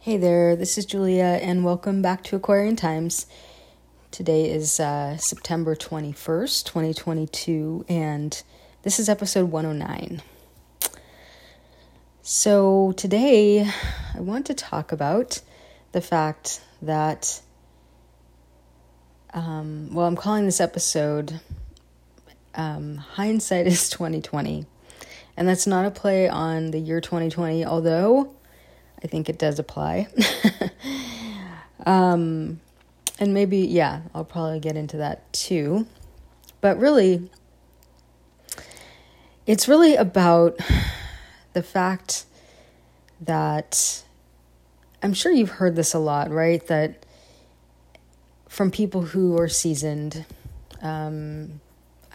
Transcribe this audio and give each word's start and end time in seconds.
Hey 0.00 0.16
there, 0.16 0.54
this 0.54 0.78
is 0.78 0.86
Julia, 0.86 1.40
and 1.42 1.64
welcome 1.64 2.02
back 2.02 2.22
to 2.24 2.36
Aquarian 2.36 2.76
Times. 2.76 3.26
Today 4.12 4.48
is 4.48 4.78
uh, 4.78 5.16
September 5.16 5.74
21st, 5.74 6.64
2022, 6.66 7.84
and 7.88 8.40
this 8.84 9.00
is 9.00 9.08
episode 9.08 9.50
109. 9.50 10.22
So, 12.22 12.92
today 12.96 13.68
I 14.14 14.20
want 14.20 14.46
to 14.46 14.54
talk 14.54 14.92
about 14.92 15.40
the 15.90 16.00
fact 16.00 16.60
that, 16.80 17.42
um, 19.34 19.92
well, 19.92 20.06
I'm 20.06 20.14
calling 20.14 20.44
this 20.44 20.60
episode 20.60 21.40
um, 22.54 22.98
Hindsight 22.98 23.66
is 23.66 23.90
2020. 23.90 24.64
And 25.36 25.48
that's 25.48 25.66
not 25.66 25.86
a 25.86 25.90
play 25.90 26.28
on 26.28 26.70
the 26.70 26.78
year 26.78 27.00
2020, 27.00 27.64
although 27.64 28.32
I 29.02 29.06
think 29.06 29.28
it 29.28 29.38
does 29.38 29.58
apply. 29.58 30.08
um, 31.86 32.60
and 33.18 33.34
maybe, 33.34 33.58
yeah, 33.58 34.02
I'll 34.14 34.24
probably 34.24 34.60
get 34.60 34.76
into 34.76 34.98
that 34.98 35.32
too. 35.32 35.86
But 36.60 36.78
really, 36.78 37.30
it's 39.46 39.68
really 39.68 39.96
about 39.96 40.58
the 41.52 41.62
fact 41.62 42.24
that 43.20 44.02
I'm 45.02 45.14
sure 45.14 45.32
you've 45.32 45.50
heard 45.50 45.76
this 45.76 45.94
a 45.94 45.98
lot, 45.98 46.30
right? 46.30 46.64
That 46.66 47.06
from 48.48 48.70
people 48.70 49.02
who 49.02 49.38
are 49.38 49.48
seasoned, 49.48 50.24
um, 50.82 51.60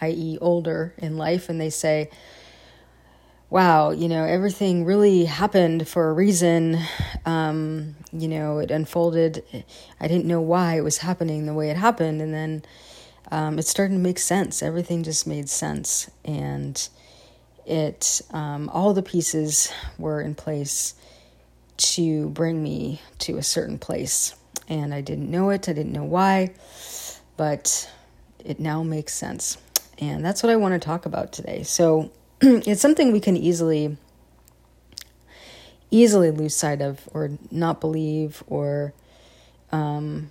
i.e., 0.00 0.36
older 0.40 0.94
in 0.98 1.16
life, 1.16 1.48
and 1.48 1.60
they 1.60 1.70
say, 1.70 2.10
wow, 3.54 3.92
you 3.92 4.08
know, 4.08 4.24
everything 4.24 4.84
really 4.84 5.26
happened 5.26 5.86
for 5.86 6.10
a 6.10 6.12
reason. 6.12 6.76
Um, 7.24 7.94
you 8.12 8.26
know, 8.26 8.58
it 8.58 8.72
unfolded. 8.72 9.44
I 10.00 10.08
didn't 10.08 10.24
know 10.24 10.40
why 10.40 10.76
it 10.76 10.80
was 10.80 10.98
happening 10.98 11.46
the 11.46 11.54
way 11.54 11.70
it 11.70 11.76
happened. 11.76 12.20
And 12.20 12.34
then 12.34 12.64
um, 13.30 13.60
it 13.60 13.64
started 13.64 13.94
to 13.94 14.00
make 14.00 14.18
sense. 14.18 14.60
Everything 14.60 15.04
just 15.04 15.24
made 15.24 15.48
sense. 15.48 16.10
And 16.24 16.88
it, 17.64 18.22
um, 18.32 18.70
all 18.70 18.92
the 18.92 19.04
pieces 19.04 19.72
were 19.98 20.20
in 20.20 20.34
place 20.34 20.94
to 21.76 22.30
bring 22.30 22.60
me 22.60 23.02
to 23.20 23.36
a 23.36 23.42
certain 23.44 23.78
place. 23.78 24.34
And 24.68 24.92
I 24.92 25.00
didn't 25.00 25.30
know 25.30 25.50
it, 25.50 25.68
I 25.68 25.74
didn't 25.74 25.92
know 25.92 26.02
why, 26.02 26.54
but 27.36 27.88
it 28.44 28.58
now 28.58 28.82
makes 28.82 29.14
sense. 29.14 29.58
And 30.00 30.24
that's 30.24 30.42
what 30.42 30.50
I 30.50 30.56
want 30.56 30.74
to 30.74 30.84
talk 30.84 31.06
about 31.06 31.32
today. 31.32 31.62
So, 31.62 32.10
it's 32.40 32.80
something 32.80 33.12
we 33.12 33.20
can 33.20 33.36
easily 33.36 33.96
easily 35.90 36.30
lose 36.30 36.54
sight 36.56 36.82
of 36.82 37.08
or 37.12 37.30
not 37.50 37.80
believe 37.80 38.42
or 38.48 38.92
um 39.70 40.30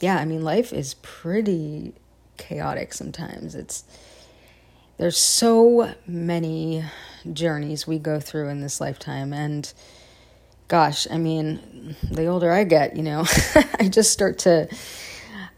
yeah 0.00 0.16
i 0.18 0.24
mean 0.24 0.42
life 0.42 0.72
is 0.72 0.94
pretty 1.02 1.94
chaotic 2.36 2.92
sometimes. 2.92 3.54
It's 3.54 3.84
there's 4.98 5.16
so 5.16 5.94
many 6.06 6.84
journeys 7.32 7.86
we 7.86 7.98
go 7.98 8.20
through 8.20 8.48
in 8.48 8.60
this 8.60 8.80
lifetime 8.80 9.32
and 9.32 9.72
gosh 10.66 11.06
i 11.10 11.18
mean 11.18 11.94
the 12.10 12.26
older 12.26 12.50
i 12.50 12.64
get 12.64 12.96
you 12.96 13.02
know 13.02 13.24
i 13.78 13.88
just 13.88 14.10
start 14.10 14.38
to 14.40 14.68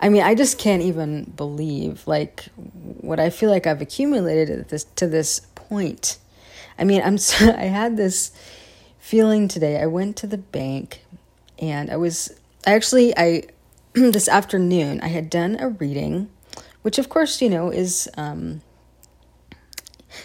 I 0.05 0.11
mean, 0.11 0.23
I 0.23 0.35
just 0.35 0.59
can't 0.59 0.83
even 0.83 1.33
believe 1.35 2.07
like 2.07 2.45
what 3.01 3.19
I 3.19 3.31
feel 3.31 3.49
like 3.49 3.67
I've 3.67 3.81
accumulated 3.81 4.61
at 4.61 4.69
this 4.69 4.85
to 4.97 5.07
this 5.07 5.41
point. 5.55 6.19
I 6.79 6.85
mean, 6.85 7.01
I'm 7.03 7.17
so, 7.17 7.49
I 7.57 7.65
had 7.65 7.97
this 7.97 8.31
feeling 8.99 9.49
today. 9.49 9.81
I 9.81 9.87
went 9.87 10.19
to 10.19 10.27
the 10.27 10.37
bank 10.37 11.01
and 11.59 11.91
I 11.91 11.97
was 11.97 12.39
I 12.67 12.75
actually 12.75 13.17
I 13.17 13.45
this 13.95 14.29
afternoon 14.29 15.01
I 15.01 15.09
had 15.09 15.31
done 15.31 15.57
a 15.59 15.71
reading, 15.71 16.29
which 16.83 16.99
of 16.99 17.09
course, 17.09 17.41
you 17.41 17.49
know, 17.49 17.71
is 17.71 18.07
um 18.19 18.61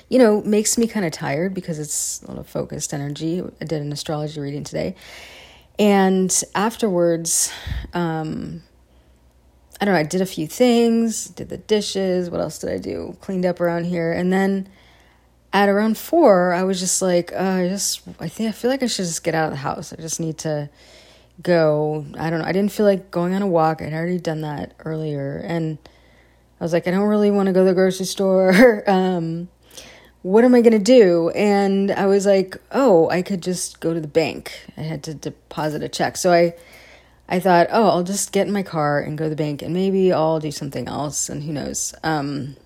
you 0.09 0.19
know, 0.19 0.41
makes 0.41 0.77
me 0.77 0.87
kind 0.87 1.05
of 1.05 1.13
tired 1.13 1.53
because 1.53 1.79
it's 1.79 2.21
a 2.23 2.27
lot 2.27 2.37
of 2.37 2.47
focused 2.47 2.93
energy. 2.93 3.41
I 3.61 3.63
did 3.63 3.81
an 3.81 3.93
astrology 3.93 4.41
reading 4.41 4.65
today. 4.65 4.95
And 5.79 6.43
afterwards, 6.53 7.53
um, 7.93 8.61
I 9.81 9.85
don't 9.85 9.93
know, 9.93 9.99
I 9.99 10.03
did 10.03 10.21
a 10.21 10.25
few 10.25 10.45
things, 10.45 11.27
did 11.27 11.49
the 11.49 11.57
dishes, 11.57 12.29
what 12.29 12.41
else 12.41 12.59
did 12.59 12.69
I 12.69 12.77
do? 12.77 13.15
Cleaned 13.21 13.45
up 13.45 13.61
around 13.61 13.85
here. 13.85 14.11
And 14.11 14.31
then 14.31 14.67
at 15.53 15.69
around 15.69 15.97
four, 15.97 16.53
I 16.53 16.63
was 16.63 16.79
just 16.79 17.01
like, 17.01 17.31
uh, 17.31 17.37
I 17.37 17.67
just, 17.69 18.01
I 18.19 18.27
think, 18.27 18.49
I 18.49 18.51
feel 18.51 18.69
like 18.69 18.83
I 18.83 18.87
should 18.87 19.05
just 19.05 19.23
get 19.23 19.35
out 19.35 19.45
of 19.45 19.51
the 19.51 19.57
house. 19.57 19.93
I 19.93 19.95
just 19.95 20.19
need 20.19 20.37
to 20.39 20.69
go. 21.41 22.05
I 22.17 22.29
don't 22.29 22.39
know. 22.39 22.45
I 22.45 22.51
didn't 22.51 22.71
feel 22.71 22.85
like 22.85 23.09
going 23.09 23.33
on 23.33 23.41
a 23.41 23.47
walk. 23.47 23.81
I'd 23.81 23.93
already 23.93 24.19
done 24.19 24.41
that 24.41 24.73
earlier. 24.83 25.41
And 25.45 25.77
I 26.59 26.63
was 26.63 26.73
like, 26.73 26.87
I 26.87 26.91
don't 26.91 27.07
really 27.07 27.31
want 27.31 27.47
to 27.47 27.53
go 27.53 27.61
to 27.61 27.65
the 27.65 27.73
grocery 27.73 28.05
store. 28.05 28.83
um, 28.89 29.47
what 30.21 30.43
am 30.43 30.53
I 30.53 30.61
going 30.61 30.73
to 30.73 30.79
do? 30.79 31.29
And 31.29 31.91
I 31.91 32.05
was 32.05 32.25
like, 32.25 32.57
oh, 32.71 33.09
I 33.09 33.21
could 33.21 33.41
just 33.41 33.79
go 33.79 33.93
to 33.93 34.01
the 34.01 34.07
bank. 34.07 34.65
I 34.75 34.81
had 34.81 35.03
to 35.03 35.13
deposit 35.13 35.81
a 35.81 35.87
check. 35.87 36.17
So 36.17 36.33
I, 36.33 36.55
I 37.31 37.39
thought, 37.39 37.67
oh, 37.69 37.87
I'll 37.89 38.03
just 38.03 38.31
get 38.31 38.47
in 38.47 38.53
my 38.53 38.63
car 38.63 38.99
and 38.99 39.15
go 39.15 39.25
to 39.25 39.29
the 39.29 39.35
bank 39.35 39.61
and 39.61 39.71
maybe 39.71 40.11
I'll 40.11 40.39
do 40.39 40.49
something 40.49 40.87
else 40.87 41.29
and 41.29 41.43
who 41.43 41.53
knows. 41.53 41.93
Um, 42.03 42.57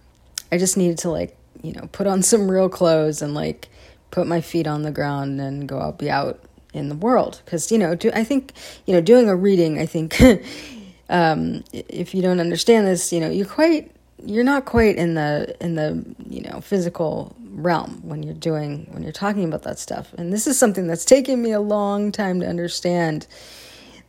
I 0.54 0.58
just 0.58 0.78
needed 0.78 0.98
to 1.00 1.10
like, 1.10 1.38
you 1.62 1.74
know, 1.74 1.90
put 1.92 2.08
on 2.08 2.24
some 2.24 2.50
real 2.50 2.70
clothes 2.70 3.22
and 3.22 3.34
like 3.36 3.68
put 4.10 4.26
my 4.26 4.40
feet 4.40 4.66
on 4.66 4.84
the 4.84 4.92
ground 4.92 5.42
and 5.42 5.68
go 5.68 5.80
out 5.80 5.98
be 5.98 6.10
out 6.10 6.40
in 6.74 6.88
the 6.88 6.96
world. 6.96 7.42
Because 7.44 7.72
you 7.72 7.78
know 7.78 7.94
do 7.94 8.10
I 8.14 8.24
think 8.24 8.54
you 8.86 8.94
know 8.94 9.02
doing 9.02 9.28
a 9.28 9.36
reading 9.36 9.80
I 9.80 9.86
think 9.86 10.20
um, 11.10 11.64
if 11.74 12.16
you 12.16 12.22
don't 12.22 12.40
understand 12.40 12.88
this 12.88 13.12
you 13.12 13.20
know 13.20 13.30
you're 13.30 13.46
quite 13.46 13.92
you're 14.26 14.46
not 14.46 14.64
quite 14.64 14.96
in 14.96 15.16
the 15.16 15.56
in 15.60 15.76
the 15.76 16.06
you 16.30 16.42
know 16.42 16.62
physical 16.62 17.36
realm 17.50 18.02
when 18.08 18.24
you're 18.24 18.34
doing 18.34 18.88
when 18.92 19.04
you're 19.04 19.12
talking 19.12 19.44
about 19.44 19.64
that 19.64 19.78
stuff. 19.78 20.14
And 20.18 20.32
this 20.32 20.48
is 20.48 20.58
something 20.58 20.88
that's 20.88 21.06
taken 21.06 21.42
me 21.42 21.52
a 21.52 21.60
long 21.60 22.14
time 22.14 22.40
to 22.40 22.48
understand 22.48 23.28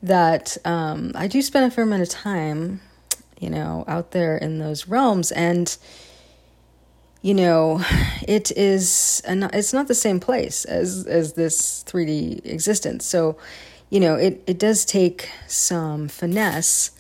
that 0.05 0.59
um, 0.67 1.13
I 1.15 1.27
do 1.29 1.41
spend 1.41 1.65
a 1.65 1.71
fair 1.71 1.85
amount 1.85 2.03
of 2.03 2.11
time, 2.11 2.81
you 3.41 3.49
know, 3.49 3.85
out 3.89 4.11
there 4.11 4.37
in 4.37 4.59
those 4.59 4.87
realms, 4.87 5.33
and 5.33 5.77
you 7.23 7.33
know, 7.33 7.83
it 8.29 8.51
is 8.53 9.23
an, 9.25 9.49
it's 9.55 9.73
not 9.73 9.89
the 9.89 9.95
same 9.95 10.21
place 10.21 10.67
as 10.67 11.07
as 11.07 11.33
this 11.33 11.83
3D 11.85 12.45
existence. 12.45 13.07
So, 13.07 13.39
you 13.89 13.99
know, 13.99 14.15
it 14.15 14.43
it 14.47 14.59
does 14.59 14.85
take 14.85 15.31
some 15.49 16.09
finesse 16.09 16.91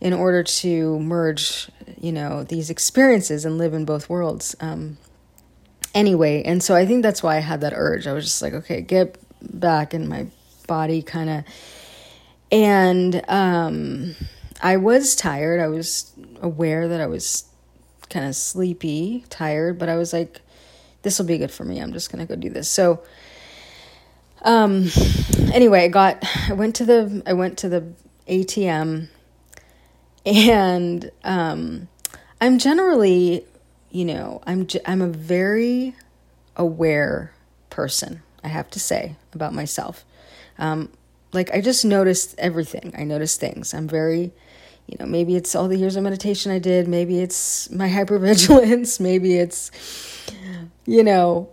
in 0.00 0.12
order 0.12 0.44
to 0.44 1.00
merge, 1.00 1.68
you 2.00 2.12
know, 2.12 2.44
these 2.44 2.70
experiences 2.70 3.44
and 3.44 3.58
live 3.58 3.74
in 3.74 3.84
both 3.84 4.08
worlds. 4.08 4.54
Um, 4.60 4.96
anyway, 5.92 6.44
and 6.44 6.62
so 6.62 6.76
I 6.76 6.86
think 6.86 7.02
that's 7.02 7.22
why 7.22 7.36
I 7.36 7.40
had 7.40 7.62
that 7.62 7.72
urge. 7.74 8.06
I 8.06 8.12
was 8.12 8.24
just 8.24 8.42
like, 8.42 8.52
okay, 8.52 8.80
get 8.80 9.18
back 9.42 9.92
in 9.92 10.08
my 10.08 10.28
body, 10.68 11.02
kind 11.02 11.30
of 11.30 11.44
and 12.54 13.20
um, 13.26 14.14
I 14.62 14.76
was 14.76 15.16
tired. 15.16 15.60
I 15.60 15.66
was 15.66 16.12
aware 16.40 16.86
that 16.86 17.00
I 17.00 17.06
was 17.06 17.46
kind 18.10 18.26
of 18.26 18.36
sleepy, 18.36 19.24
tired, 19.28 19.76
but 19.76 19.88
I 19.88 19.96
was 19.96 20.12
like, 20.12 20.40
this 21.02 21.18
will 21.18 21.26
be 21.26 21.36
good 21.36 21.50
for 21.50 21.64
me. 21.64 21.80
I'm 21.80 21.92
just 21.92 22.12
going 22.12 22.24
to 22.24 22.32
go 22.32 22.40
do 22.40 22.50
this. 22.50 22.68
So, 22.68 23.02
um, 24.42 24.86
anyway, 25.52 25.82
I 25.82 25.88
got, 25.88 26.24
I 26.48 26.52
went 26.52 26.76
to 26.76 26.84
the, 26.84 27.24
I 27.26 27.32
went 27.32 27.58
to 27.58 27.68
the 27.68 27.92
ATM 28.28 29.08
and, 30.24 31.10
um, 31.24 31.88
I'm 32.40 32.58
generally, 32.58 33.44
you 33.90 34.04
know, 34.04 34.40
I'm, 34.46 34.68
I'm 34.86 35.02
a 35.02 35.08
very 35.08 35.96
aware 36.54 37.32
person, 37.68 38.22
I 38.44 38.48
have 38.48 38.70
to 38.70 38.78
say, 38.78 39.16
about 39.32 39.52
myself. 39.52 40.04
Um, 40.56 40.90
like 41.34 41.50
I 41.52 41.60
just 41.60 41.84
noticed 41.84 42.34
everything. 42.38 42.94
I 42.96 43.04
noticed 43.04 43.40
things. 43.40 43.74
I'm 43.74 43.88
very, 43.88 44.32
you 44.86 44.96
know, 44.98 45.06
maybe 45.06 45.36
it's 45.36 45.54
all 45.54 45.68
the 45.68 45.76
years 45.76 45.96
of 45.96 46.04
meditation 46.04 46.52
I 46.52 46.58
did, 46.58 46.88
maybe 46.88 47.20
it's 47.20 47.70
my 47.70 47.88
hypervigilance, 47.90 49.00
maybe 49.00 49.36
it's, 49.36 49.70
you 50.86 51.02
know, 51.02 51.50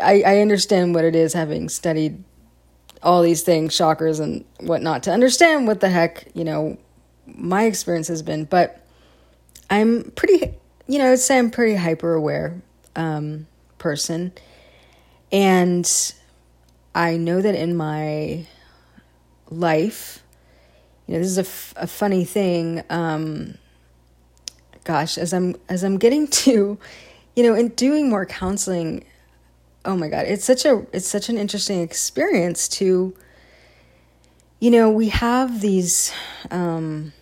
I, 0.00 0.22
I 0.24 0.40
understand 0.40 0.94
what 0.94 1.04
it 1.04 1.16
is 1.16 1.32
having 1.32 1.68
studied 1.68 2.22
all 3.02 3.22
these 3.22 3.42
things, 3.42 3.76
chakras 3.76 4.20
and 4.20 4.44
whatnot, 4.60 5.02
to 5.04 5.10
understand 5.10 5.66
what 5.66 5.80
the 5.80 5.88
heck, 5.88 6.28
you 6.34 6.44
know, 6.44 6.78
my 7.26 7.64
experience 7.64 8.08
has 8.08 8.22
been. 8.22 8.44
But 8.44 8.80
I'm 9.70 10.12
pretty, 10.14 10.54
you 10.86 10.98
know, 10.98 11.12
I'd 11.12 11.18
say 11.18 11.38
I'm 11.38 11.50
pretty 11.50 11.74
hyper 11.74 12.14
aware 12.14 12.62
um, 12.94 13.48
person. 13.78 14.32
And 15.32 15.90
I 16.94 17.16
know 17.16 17.40
that 17.40 17.54
in 17.54 17.74
my 17.74 18.46
life. 19.52 20.22
You 21.06 21.14
know, 21.14 21.20
this 21.20 21.30
is 21.30 21.38
a, 21.38 21.42
f- 21.42 21.74
a 21.76 21.86
funny 21.86 22.24
thing. 22.24 22.82
Um, 22.90 23.58
gosh, 24.84 25.18
as 25.18 25.32
I'm 25.32 25.56
as 25.68 25.82
I'm 25.82 25.98
getting 25.98 26.26
to, 26.44 26.78
you 27.36 27.42
know, 27.42 27.54
in 27.54 27.68
doing 27.68 28.08
more 28.08 28.26
counseling, 28.26 29.04
oh 29.84 29.96
my 29.96 30.08
god, 30.08 30.26
it's 30.26 30.44
such 30.44 30.64
a 30.64 30.86
it's 30.92 31.08
such 31.08 31.28
an 31.28 31.38
interesting 31.38 31.80
experience 31.80 32.68
to 32.68 33.14
you 34.62 34.70
know, 34.70 34.88
we 34.90 35.08
have 35.08 35.60
these, 35.60 36.12
um, 36.52 37.12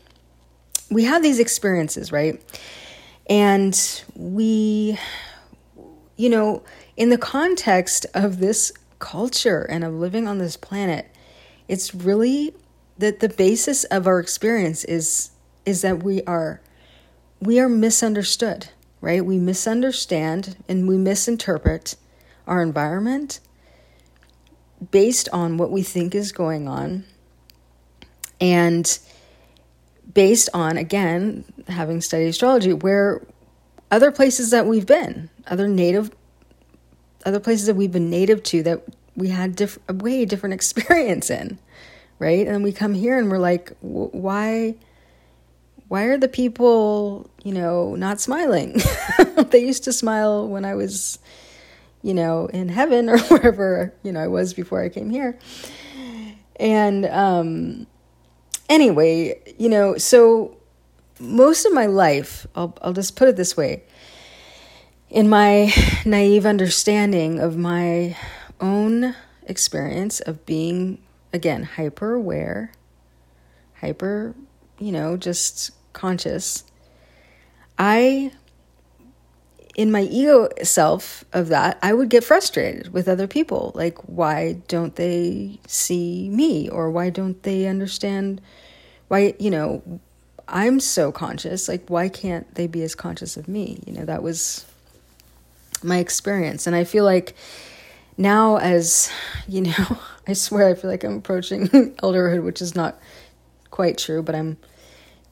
we 0.90 1.04
have 1.04 1.22
these 1.22 1.38
experiences, 1.38 2.12
right? 2.12 2.38
And 3.30 3.74
we, 4.14 4.98
you 6.18 6.28
know, 6.28 6.62
in 6.98 7.08
the 7.08 7.16
context 7.16 8.04
of 8.12 8.40
this 8.40 8.72
culture 8.98 9.62
and 9.62 9.84
of 9.84 9.94
living 9.94 10.28
on 10.28 10.36
this 10.36 10.58
planet, 10.58 11.10
it's 11.70 11.94
really 11.94 12.52
that 12.98 13.20
the 13.20 13.28
basis 13.28 13.84
of 13.84 14.08
our 14.08 14.18
experience 14.18 14.82
is 14.84 15.30
is 15.64 15.82
that 15.82 16.02
we 16.02 16.20
are 16.24 16.60
we 17.40 17.60
are 17.60 17.68
misunderstood, 17.68 18.70
right? 19.00 19.24
We 19.24 19.38
misunderstand 19.38 20.56
and 20.68 20.88
we 20.88 20.98
misinterpret 20.98 21.94
our 22.46 22.60
environment 22.60 23.38
based 24.90 25.28
on 25.32 25.58
what 25.58 25.70
we 25.70 25.82
think 25.82 26.12
is 26.12 26.32
going 26.32 26.66
on 26.66 27.04
and 28.40 28.98
based 30.12 30.48
on 30.52 30.76
again 30.76 31.44
having 31.68 32.00
studied 32.00 32.26
astrology 32.26 32.72
where 32.72 33.24
other 33.92 34.10
places 34.10 34.50
that 34.50 34.66
we've 34.66 34.86
been 34.86 35.30
other 35.46 35.68
native 35.68 36.10
other 37.24 37.38
places 37.38 37.66
that 37.66 37.74
we've 37.74 37.92
been 37.92 38.10
native 38.10 38.42
to 38.42 38.62
that 38.64 38.82
we 39.20 39.28
had 39.28 39.54
diff- 39.54 39.78
a 39.88 39.94
way 39.94 40.24
different 40.24 40.54
experience 40.60 41.30
in 41.30 41.58
right? 42.18 42.46
And 42.46 42.62
we 42.62 42.72
come 42.72 42.92
here 42.94 43.18
and 43.18 43.30
we're 43.30 43.38
like 43.38 43.72
why 43.80 44.74
why 45.88 46.04
are 46.04 46.18
the 46.18 46.28
people 46.28 47.28
you 47.42 47.52
know 47.52 47.94
not 47.94 48.20
smiling? 48.20 48.80
They 49.50 49.64
used 49.64 49.84
to 49.84 49.92
smile 49.92 50.46
when 50.46 50.64
i 50.66 50.74
was 50.74 51.18
you 52.02 52.14
know 52.14 52.46
in 52.46 52.68
heaven 52.68 53.08
or 53.12 53.18
wherever 53.18 53.92
you 54.02 54.12
know 54.12 54.20
i 54.20 54.28
was 54.28 54.54
before 54.54 54.82
i 54.82 54.88
came 54.88 55.10
here. 55.10 55.38
And 56.56 57.06
um 57.06 57.86
anyway, 58.70 59.40
you 59.58 59.68
know, 59.68 59.98
so 59.98 60.56
most 61.18 61.66
of 61.66 61.74
my 61.74 61.86
life, 61.86 62.46
I'll, 62.54 62.74
I'll 62.80 62.94
just 62.94 63.16
put 63.16 63.28
it 63.28 63.36
this 63.36 63.56
way. 63.56 63.82
In 65.10 65.28
my 65.28 65.72
naive 66.06 66.46
understanding 66.46 67.40
of 67.40 67.58
my 67.58 68.16
own 68.60 69.14
experience 69.46 70.20
of 70.20 70.44
being, 70.46 71.00
again, 71.32 71.62
hyper 71.62 72.14
aware, 72.14 72.72
hyper, 73.80 74.34
you 74.78 74.92
know, 74.92 75.16
just 75.16 75.72
conscious, 75.92 76.64
I, 77.78 78.32
in 79.74 79.90
my 79.90 80.02
ego 80.02 80.48
self 80.62 81.24
of 81.32 81.48
that, 81.48 81.78
I 81.82 81.94
would 81.94 82.10
get 82.10 82.24
frustrated 82.24 82.92
with 82.92 83.08
other 83.08 83.26
people. 83.26 83.72
Like, 83.74 83.98
why 84.08 84.58
don't 84.68 84.96
they 84.96 85.58
see 85.66 86.28
me? 86.28 86.68
Or 86.68 86.90
why 86.90 87.10
don't 87.10 87.42
they 87.42 87.66
understand? 87.66 88.40
why 89.10 89.34
you 89.40 89.50
know 89.50 89.82
i'm 90.46 90.78
so 90.78 91.10
conscious 91.10 91.68
like 91.68 91.82
why 91.88 92.08
can't 92.08 92.54
they 92.54 92.68
be 92.68 92.82
as 92.84 92.94
conscious 92.94 93.36
of 93.36 93.48
me 93.48 93.82
you 93.84 93.92
know 93.92 94.04
that 94.04 94.22
was 94.22 94.64
my 95.82 95.98
experience 95.98 96.64
and 96.68 96.76
i 96.76 96.84
feel 96.84 97.04
like 97.04 97.34
now 98.20 98.56
as 98.58 99.10
you 99.48 99.62
know 99.62 99.98
i 100.28 100.32
swear 100.32 100.68
i 100.68 100.74
feel 100.74 100.90
like 100.90 101.04
i'm 101.04 101.16
approaching 101.16 101.68
elderhood 102.02 102.44
which 102.44 102.62
is 102.62 102.74
not 102.74 102.98
quite 103.70 103.98
true 103.98 104.22
but 104.22 104.34
i'm 104.34 104.56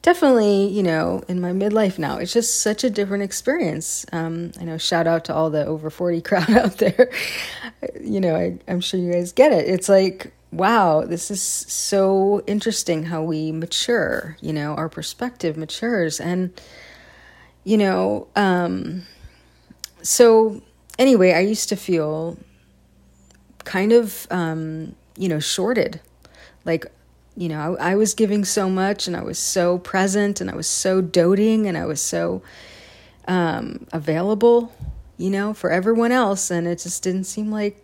definitely 0.01 0.67
you 0.67 0.83
know 0.83 1.21
in 1.27 1.41
my 1.41 1.51
midlife 1.51 1.99
now. 1.99 2.17
It's 2.17 2.33
just 2.33 2.61
such 2.61 2.83
a 2.83 2.89
different 2.89 3.23
experience. 3.23 4.05
Um, 4.11 4.51
i 4.59 4.63
know 4.63 4.77
shout 4.77 5.07
out 5.07 5.25
to 5.25 5.35
all 5.35 5.49
the 5.49 5.65
over 5.65 5.89
40 5.89 6.21
crowd 6.29 6.49
out 6.51 6.77
there. 6.77 7.11
You 7.99 8.21
know 8.21 8.35
I, 8.35 8.57
i'm 8.67 8.81
sure 8.81 8.99
you 8.99 9.11
guys 9.11 9.31
get 9.31 9.51
it. 9.51 9.67
It's 9.67 9.89
like 9.89 10.33
wow, 10.51 11.01
this 11.05 11.29
is 11.29 11.41
so 11.41 12.41
interesting 12.47 13.03
how 13.03 13.21
we 13.21 13.51
mature, 13.51 14.35
you 14.41 14.51
know, 14.51 14.73
our 14.73 14.89
perspective 14.89 15.55
matures. 15.57 16.19
And, 16.19 16.59
you 17.63 17.77
know, 17.77 18.27
um, 18.35 19.03
so 20.01 20.61
anyway, 20.97 21.33
I 21.33 21.41
used 21.41 21.69
to 21.69 21.75
feel 21.75 22.37
kind 23.65 23.91
of, 23.91 24.27
um, 24.31 24.95
you 25.17 25.29
know, 25.29 25.39
shorted. 25.39 25.99
Like, 26.65 26.85
you 27.35 27.49
know, 27.49 27.77
I, 27.79 27.91
I 27.91 27.95
was 27.95 28.13
giving 28.13 28.45
so 28.45 28.69
much 28.69 29.07
and 29.07 29.15
I 29.15 29.23
was 29.23 29.39
so 29.39 29.77
present 29.77 30.41
and 30.41 30.49
I 30.49 30.55
was 30.55 30.67
so 30.67 31.01
doting 31.01 31.67
and 31.67 31.77
I 31.77 31.85
was 31.85 32.01
so 32.01 32.41
um, 33.27 33.87
available, 33.91 34.73
you 35.17 35.29
know, 35.29 35.53
for 35.53 35.71
everyone 35.71 36.11
else. 36.11 36.51
And 36.51 36.67
it 36.67 36.79
just 36.79 37.03
didn't 37.03 37.25
seem 37.25 37.51
like 37.51 37.83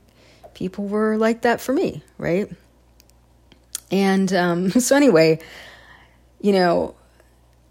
people 0.53 0.87
were 0.87 1.17
like 1.17 1.41
that 1.41 1.61
for 1.61 1.73
me, 1.73 2.03
right? 2.17 2.51
And 3.91 4.31
um, 4.33 4.71
so, 4.79 4.95
anyway, 4.95 5.39
you 6.41 6.51
know, 6.51 6.95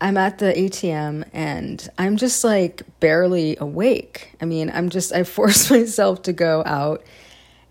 I'm 0.01 0.17
at 0.17 0.39
the 0.39 0.53
ATM 0.53 1.29
and 1.33 1.89
I'm 1.99 2.17
just 2.17 2.45
like 2.45 2.83
barely 3.01 3.57
awake. 3.59 4.35
I 4.41 4.45
mean, 4.45 4.71
I'm 4.73 4.89
just, 4.91 5.13
I 5.13 5.25
force 5.25 5.71
myself 5.71 6.23
to 6.23 6.33
go 6.33 6.63
out 6.65 7.05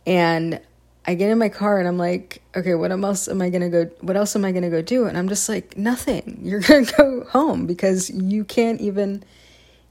and 0.05 0.59
I 1.05 1.15
get 1.15 1.29
in 1.29 1.38
my 1.38 1.50
car 1.50 1.79
and 1.79 1.88
I'm 1.88 1.97
like, 1.97 2.41
okay, 2.55 2.75
what 2.75 2.91
else 2.91 3.27
am 3.27 3.41
I 3.41 3.50
to 3.50 3.69
go, 3.69 3.85
what 4.01 4.15
else 4.15 4.35
am 4.35 4.45
I 4.45 4.51
to 4.51 4.69
go 4.69 4.81
do? 4.81 5.05
And 5.05 5.17
I'm 5.17 5.27
just 5.27 5.50
like, 5.50 5.77
nothing. 5.77 6.39
You're 6.44 6.61
to 6.61 6.85
go 6.97 7.25
home 7.25 7.65
because 7.67 8.09
you 8.09 8.44
can't 8.45 8.79
even 8.81 9.23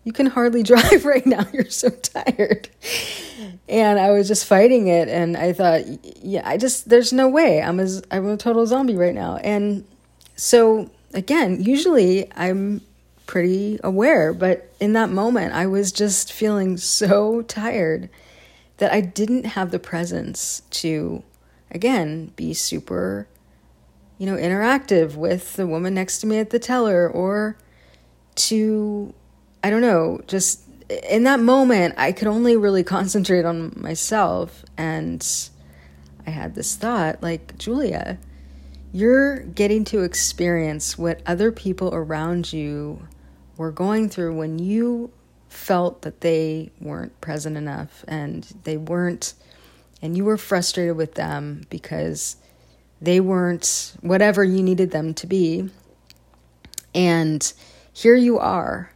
you 0.05 0.13
can 0.13 0.27
hardly 0.27 0.63
drive 0.65 1.05
right 1.05 1.25
now. 1.27 1.47
You're 1.53 1.71
so 1.71 1.91
tired. 1.91 2.69
And 3.69 3.99
I 3.99 4.11
was 4.11 4.29
just 4.29 4.47
fighting 4.47 4.89
it. 4.89 5.09
And 5.09 5.37
I 5.37 5.53
thought, 5.53 5.83
yeah, 6.23 6.43
I 6.49 6.57
just, 6.57 6.89
there's 6.89 7.13
no 7.13 7.29
way. 7.29 7.63
I'm, 7.63 7.79
a, 7.79 7.89
I'm 8.11 8.27
a 8.29 8.37
total 8.37 8.67
zombie 8.67 8.97
right 8.97 9.15
now. 9.15 9.37
And 9.37 9.85
so, 10.37 10.91
again, 11.15 11.63
usually 11.63 12.31
I'm 12.35 12.81
pretty 13.27 13.79
aware, 13.85 14.33
but 14.33 14.75
in 14.81 14.93
that 14.95 15.11
moment, 15.11 15.55
I 15.55 15.67
was 15.67 15.93
just 15.93 16.33
feeling 16.33 16.77
so 16.77 17.43
tired 17.43 18.11
that 18.83 18.93
I 18.93 19.01
didn't 19.01 19.47
have 19.47 19.71
the 19.71 19.79
presence 19.79 20.63
to, 20.71 21.23
again, 21.71 22.33
be 22.35 22.53
super, 22.53 23.29
you 24.19 24.27
know, 24.27 24.35
interactive 24.35 25.15
with 25.15 25.55
the 25.55 25.69
woman 25.69 25.95
next 25.95 26.19
to 26.19 26.27
me 26.27 26.41
at 26.41 26.51
the 26.51 26.59
teller 26.59 27.09
or 27.09 27.57
to 28.35 29.15
I 29.63 29.71
don't 29.71 29.83
know, 29.83 30.21
just 30.27 30.65
in 31.09 31.23
that 31.23 31.39
moment, 31.39 31.95
I 31.97 32.11
could 32.11 32.27
only 32.27 32.57
really 32.57 32.83
concentrate 32.99 33.45
on 33.45 33.73
myself. 33.77 34.65
And 34.77 35.25
I 36.27 36.31
had 36.31 36.57
this 36.57 36.75
thought 36.75 37.23
like, 37.23 37.57
Julia, 37.59 38.19
you're 38.93 39.45
getting 39.45 39.85
to 39.85 40.03
experience 40.03 40.99
what 40.99 41.21
other 41.25 41.53
people 41.53 41.95
around 41.95 42.53
you 42.53 43.07
were 43.57 43.71
going 43.71 44.09
through 44.09 44.35
when 44.35 44.59
you 44.59 45.13
felt 45.53 46.03
that 46.03 46.21
they 46.21 46.71
weren't 46.81 47.21
present 47.21 47.57
enough 47.57 48.05
and 48.09 48.45
they 48.65 48.77
weren't, 48.77 49.35
and 50.01 50.17
you 50.17 50.25
were 50.25 50.37
frustrated 50.37 50.97
with 50.97 51.15
them 51.15 51.63
because 51.71 52.37
they 53.01 53.21
weren't 53.21 53.95
whatever 54.01 54.43
you 54.45 54.63
needed 54.63 54.91
them 54.91 55.15
to 55.15 55.27
be. 55.27 55.69
And 56.95 57.53
here 57.93 58.17
you 58.17 58.39
are 58.39 58.93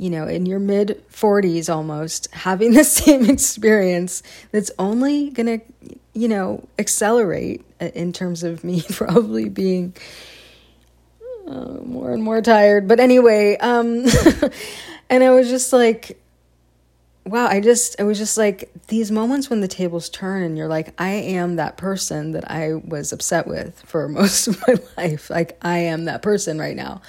you 0.00 0.08
know, 0.08 0.26
in 0.26 0.46
your 0.46 0.58
mid 0.58 1.04
40s 1.12 1.68
almost, 1.72 2.32
having 2.32 2.72
the 2.72 2.84
same 3.02 3.28
experience 3.28 4.22
that's 4.50 4.70
only 4.78 5.28
going 5.28 5.60
to, 5.60 5.98
you 6.14 6.26
know, 6.26 6.66
accelerate 6.78 7.62
in 7.78 8.14
terms 8.14 8.42
of 8.42 8.64
me 8.64 8.82
probably 8.90 9.50
being 9.50 9.94
uh, 11.46 11.76
more 11.84 12.12
and 12.12 12.22
more 12.22 12.40
tired. 12.40 12.88
But 12.88 12.98
anyway, 12.98 13.58
um, 13.58 14.06
and 15.10 15.24
I 15.24 15.30
was 15.30 15.48
just 15.48 15.72
like, 15.72 16.22
wow, 17.26 17.46
I 17.46 17.60
just, 17.60 18.00
I 18.00 18.04
was 18.04 18.16
just 18.16 18.38
like, 18.38 18.70
these 18.86 19.10
moments 19.10 19.50
when 19.50 19.60
the 19.60 19.68
tables 19.68 20.08
turn 20.08 20.42
and 20.44 20.56
you're 20.56 20.68
like, 20.68 20.94
I 20.98 21.10
am 21.10 21.56
that 21.56 21.76
person 21.76 22.32
that 22.32 22.48
I 22.50 22.74
was 22.74 23.12
upset 23.12 23.46
with 23.46 23.82
for 23.84 24.08
most 24.08 24.46
of 24.46 24.62
my 24.66 24.76
life. 24.96 25.28
Like, 25.28 25.58
I 25.62 25.78
am 25.78 26.06
that 26.06 26.22
person 26.22 26.58
right 26.58 26.76
now. 26.76 27.02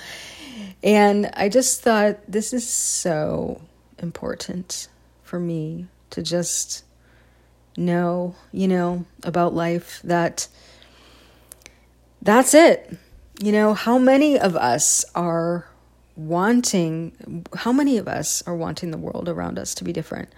And 0.84 1.29
I 1.34 1.48
just 1.48 1.81
thought 1.81 2.17
this 2.27 2.53
is 2.53 2.67
so 2.67 3.62
important 4.00 4.88
for 5.24 5.39
me 5.39 5.86
to 6.10 6.24
just 6.24 6.84
know, 7.77 8.36
you 8.51 8.67
know, 8.67 9.05
about 9.24 9.53
life 9.53 10.01
that 10.03 10.48
that's 12.22 12.55
it. 12.55 12.98
You 13.39 13.51
know, 13.51 13.75
how 13.75 13.98
many 13.98 14.39
of 14.39 14.55
us 14.55 15.05
are 15.15 15.67
wanting, 16.28 17.46
how 17.56 17.72
many 17.72 17.98
of 17.98 18.08
us 18.08 18.44
are 18.48 18.56
wanting 18.56 18.92
the 18.92 18.98
world 18.98 19.30
around 19.30 19.58
us 19.58 19.74
to 19.75 19.84
be 19.84 19.94
different 19.94 20.30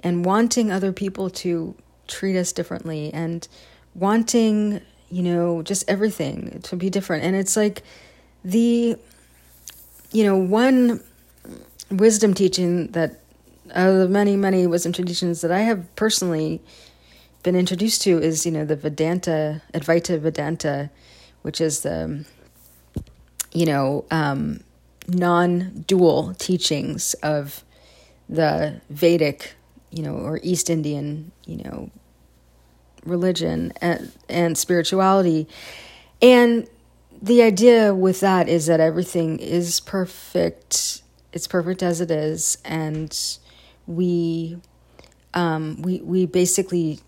and 0.00 0.24
wanting 0.24 0.70
other 0.70 0.92
people 0.92 1.30
to 1.30 1.74
treat 2.06 2.38
us 2.38 2.52
differently 2.52 3.12
and 3.12 3.48
wanting, 3.94 4.80
you 5.10 5.22
know, 5.22 5.62
just 5.62 5.84
everything 5.88 6.60
to 6.62 6.76
be 6.76 6.88
different. 6.88 7.24
And 7.24 7.34
it's 7.34 7.56
like 7.56 7.82
the 8.44 8.96
you 10.12 10.24
know, 10.24 10.36
one 10.36 11.02
wisdom 11.90 12.34
teaching 12.34 12.88
that 12.88 13.20
out 13.74 13.88
of 13.88 13.98
the 13.98 14.08
many, 14.08 14.36
many 14.36 14.66
wisdom 14.66 14.92
traditions 14.92 15.42
that 15.42 15.52
I 15.52 15.60
have 15.60 15.94
personally 15.96 16.62
been 17.42 17.54
introduced 17.54 18.02
to 18.02 18.18
is, 18.18 18.46
you 18.46 18.52
know, 18.52 18.64
the 18.64 18.76
Vedanta, 18.76 19.62
Advaita 19.74 20.18
Vedanta, 20.18 20.90
which 21.42 21.60
is 21.60 21.80
the, 21.80 22.24
you 23.52 23.66
know, 23.66 24.04
um, 24.10 24.60
non 25.08 25.84
dual 25.86 26.34
teachings 26.34 27.14
of 27.14 27.64
the 28.28 28.80
Vedic, 28.90 29.54
you 29.90 30.02
know, 30.02 30.14
or 30.14 30.38
East 30.42 30.68
Indian, 30.68 31.32
you 31.46 31.56
know, 31.56 31.90
religion 33.04 33.72
and, 33.80 34.12
and 34.28 34.56
spirituality. 34.58 35.48
And 36.20 36.68
the 37.22 37.42
idea 37.42 37.94
with 37.94 38.20
that 38.20 38.48
is 38.48 38.66
that 38.66 38.80
everything 38.80 39.38
is 39.38 39.80
perfect. 39.80 41.02
It's 41.32 41.46
perfect 41.46 41.82
as 41.82 42.00
it 42.00 42.10
is. 42.10 42.58
And 42.64 43.16
we, 43.86 44.58
um, 45.34 45.80
we, 45.82 46.00
we 46.00 46.26
basically, 46.26 47.00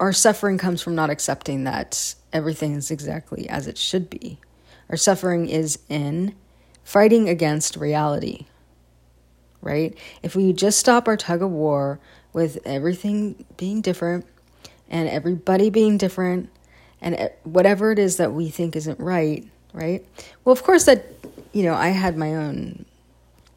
our 0.00 0.12
suffering 0.12 0.58
comes 0.58 0.80
from 0.80 0.94
not 0.94 1.10
accepting 1.10 1.64
that 1.64 2.14
everything 2.32 2.74
is 2.74 2.90
exactly 2.90 3.48
as 3.48 3.66
it 3.66 3.76
should 3.76 4.08
be. 4.08 4.38
Our 4.88 4.96
suffering 4.96 5.48
is 5.48 5.78
in 5.88 6.34
fighting 6.84 7.28
against 7.28 7.76
reality, 7.76 8.46
right? 9.60 9.96
If 10.22 10.34
we 10.34 10.52
just 10.52 10.78
stop 10.78 11.08
our 11.08 11.16
tug 11.16 11.42
of 11.42 11.50
war 11.50 12.00
with 12.32 12.58
everything 12.64 13.44
being 13.56 13.80
different 13.80 14.26
and 14.88 15.08
everybody 15.08 15.70
being 15.70 15.98
different 15.98 16.50
and 17.00 17.30
whatever 17.44 17.90
it 17.92 17.98
is 17.98 18.16
that 18.16 18.32
we 18.32 18.48
think 18.50 18.76
isn't 18.76 19.00
right, 19.00 19.46
right? 19.72 20.04
Well, 20.44 20.52
of 20.52 20.62
course, 20.62 20.84
that, 20.84 21.06
you 21.52 21.64
know, 21.64 21.74
I 21.74 21.88
had 21.88 22.16
my 22.16 22.34
own, 22.34 22.84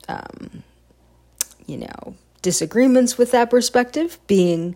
um, 0.08 0.64
you 1.68 1.78
know, 1.78 2.16
disagreements 2.42 3.18
with 3.18 3.32
that 3.32 3.50
perspective, 3.50 4.20
being 4.28 4.76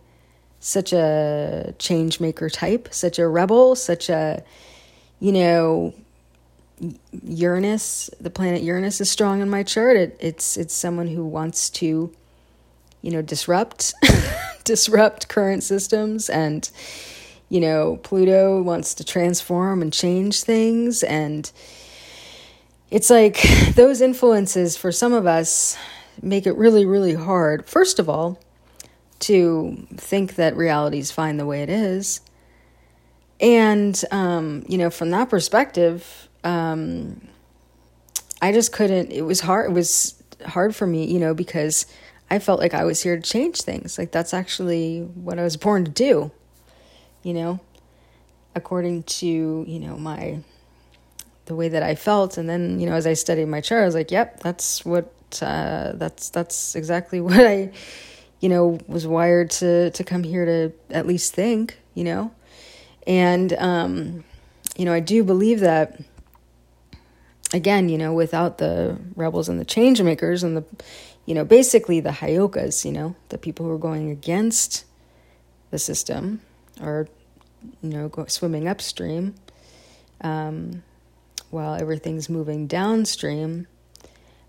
such 0.60 0.92
a 0.92 1.74
change 1.80 2.20
maker 2.20 2.50
type, 2.50 2.90
such 2.92 3.20
a 3.20 3.28
rebel, 3.28 3.76
such 3.76 4.10
a, 4.10 4.44
you 5.20 5.32
know, 5.32 5.94
Uranus, 7.24 8.10
the 8.20 8.30
planet 8.30 8.62
Uranus 8.64 9.02
is 9.02 9.10
strong 9.10 9.42
in 9.42 9.50
my 9.50 9.64
chart. 9.64 9.98
It, 9.98 10.18
it's 10.20 10.58
it's 10.58 10.74
someone 10.74 11.08
who 11.08 11.26
wants 11.26 11.70
to, 11.72 12.12
you 13.02 13.12
know, 13.12 13.22
disrupt 13.22 13.94
disrupt 14.64 15.28
current 15.28 15.64
systems 15.64 16.30
and 16.30 16.70
you 17.52 17.60
know, 17.60 17.98
Pluto 18.04 18.62
wants 18.62 18.94
to 18.96 19.04
transform 19.04 19.82
and 19.82 19.92
change 19.92 20.44
things 20.44 21.02
and 21.04 21.52
it's 22.92 23.10
like 23.10 23.42
those 23.76 24.02
influences 24.02 24.78
for 24.78 24.92
some 24.92 25.14
of 25.14 25.26
us 25.26 25.78
make 26.22 26.48
it 26.48 26.56
really 26.56 26.86
really 26.86 27.14
hard. 27.14 27.66
First 27.66 28.00
of 28.00 28.08
all, 28.08 28.40
to 29.20 29.86
think 29.96 30.36
that 30.36 30.56
reality 30.56 31.00
is 31.00 31.12
fine 31.12 31.38
the 31.38 31.46
way 31.46 31.62
it 31.62 31.70
is. 31.70 32.22
And 33.42 34.02
um, 34.12 34.64
you 34.68 34.78
know, 34.78 34.90
from 34.90 35.12
that 35.12 35.30
perspective, 35.30 36.29
um, 36.44 37.22
I 38.42 38.52
just 38.52 38.72
couldn't. 38.72 39.12
It 39.12 39.22
was 39.24 39.42
hard. 39.42 39.72
It 39.72 39.74
was 39.74 40.22
hard 40.46 40.76
for 40.76 40.88
me, 40.88 41.06
you 41.06 41.20
know, 41.20 41.34
because 41.34 41.86
I 42.30 42.40
felt 42.40 42.60
like 42.60 42.74
I 42.74 42.84
was 42.86 43.02
here 43.04 43.16
to 43.16 43.22
change 43.22 43.62
things. 43.62 43.98
Like 43.98 44.12
that's 44.12 44.34
actually 44.34 45.02
what 45.02 45.40
I 45.40 45.44
was 45.44 45.58
born 45.58 45.86
to 45.86 45.92
do, 45.92 46.32
you 47.24 47.34
know, 47.34 47.60
according 48.56 49.04
to 49.04 49.28
you 49.68 49.80
know 49.80 49.98
my 49.98 50.40
the 51.46 51.56
way 51.56 51.70
that 51.70 51.84
I 51.84 51.96
felt. 51.96 52.38
And 52.38 52.50
then 52.50 52.80
you 52.80 52.86
know, 52.86 52.96
as 52.96 53.08
I 53.08 53.14
studied 53.14 53.46
my 53.46 53.62
chart, 53.62 53.82
I 53.82 53.86
was 53.86 53.96
like, 53.96 54.12
"Yep, 54.12 54.42
that's 54.42 54.86
what. 54.86 55.14
Uh, 55.44 55.92
that's 55.94 56.30
that's 56.30 56.76
exactly 56.76 57.22
what 57.22 57.40
I." 57.40 57.72
you 58.40 58.50
know 58.50 58.80
was 58.88 59.06
wired 59.06 59.50
to 59.50 59.92
to 59.92 60.04
come 60.04 60.24
here 60.24 60.46
to 60.46 60.72
at 60.90 61.06
least 61.06 61.34
think 61.34 61.78
you 61.94 62.04
know 62.04 62.32
and 63.06 63.54
um 63.54 64.24
you 64.78 64.86
know 64.86 64.94
i 64.94 65.00
do 65.00 65.24
believe 65.24 65.60
that 65.60 66.00
again, 67.54 67.90
you 67.90 67.98
know, 67.98 68.14
without 68.14 68.58
the 68.58 68.98
rebels 69.16 69.50
and 69.50 69.60
the 69.60 69.66
change 69.66 70.02
makers 70.02 70.44
and 70.44 70.58
the, 70.58 70.66
you 71.26 71.34
know, 71.34 71.44
basically 71.44 72.00
the 72.00 72.10
Heyokas, 72.10 72.86
you 72.86 72.92
know, 72.92 73.16
the 73.30 73.38
people 73.38 73.66
who 73.66 73.72
are 73.72 73.78
going 73.80 74.10
against 74.10 74.86
the 75.72 75.80
system 75.80 76.42
or, 76.82 77.08
you 77.82 77.90
know, 77.90 78.10
go, 78.10 78.26
swimming 78.26 78.68
upstream 78.68 79.36
um, 80.22 80.84
while 81.50 81.76
everything's 81.76 82.30
moving 82.30 82.68
downstream. 82.68 83.68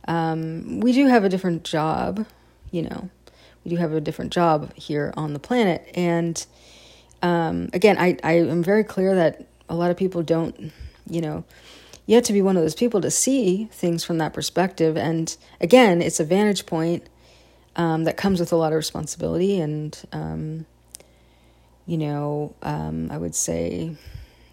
Um, 0.09 0.81
we 0.81 0.93
do 0.93 1.07
have 1.07 1.25
a 1.25 1.29
different 1.29 1.65
job, 1.65 2.27
you 2.71 2.83
know, 2.83 3.11
we 3.65 3.71
do 3.71 3.77
have 3.77 3.93
a 3.93 4.01
different 4.01 4.33
job 4.33 4.75
here 4.75 5.13
on 5.17 5.33
the 5.33 5.39
planet. 5.39 5.87
And 5.95 6.45
um, 7.23 7.69
again, 7.73 7.99
I, 7.99 8.17
I 8.25 8.33
am 8.33 8.63
very 8.63 8.85
clear 8.85 9.15
that 9.15 9.47
a 9.69 9.75
lot 9.75 9.91
of 9.91 9.97
people 9.97 10.23
don't, 10.23 10.73
you 11.09 11.21
know, 11.21 11.45
you 12.11 12.17
have 12.17 12.25
to 12.25 12.33
be 12.33 12.43
one 12.43 12.57
of 12.57 12.65
those 12.65 12.75
people 12.75 13.01
to 13.01 13.09
see 13.09 13.67
things 13.71 14.03
from 14.03 14.19
that 14.19 14.35
perspective. 14.35 14.97
And 14.97 15.37
again, 15.61 16.03
it's 16.03 16.19
a 16.19 16.25
vantage 16.25 16.67
point 16.67 17.09
um, 17.77 18.03
that 18.03 18.17
comes 18.17 18.41
with 18.41 18.51
a 18.51 18.57
lot 18.57 18.73
of 18.73 18.77
responsibility 18.77 19.61
and, 19.61 19.97
um, 20.11 20.67
you 21.87 21.97
know, 21.97 22.57
um, 22.63 23.13
I 23.13 23.17
would 23.17 23.37
say 23.37 23.95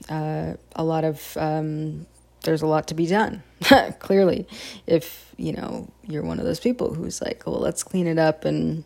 uh, 0.07 0.53
a 0.75 0.83
lot 0.83 1.03
of, 1.03 1.35
um, 1.35 2.05
there's 2.43 2.61
a 2.61 2.67
lot 2.67 2.89
to 2.89 2.93
be 2.93 3.07
done, 3.07 3.41
clearly. 3.97 4.47
If, 4.85 5.33
you 5.35 5.53
know, 5.53 5.91
you're 6.07 6.21
one 6.21 6.37
of 6.37 6.45
those 6.45 6.59
people 6.59 6.93
who's 6.93 7.23
like, 7.23 7.47
well, 7.47 7.59
let's 7.59 7.81
clean 7.81 8.05
it 8.05 8.19
up 8.19 8.45
and 8.45 8.83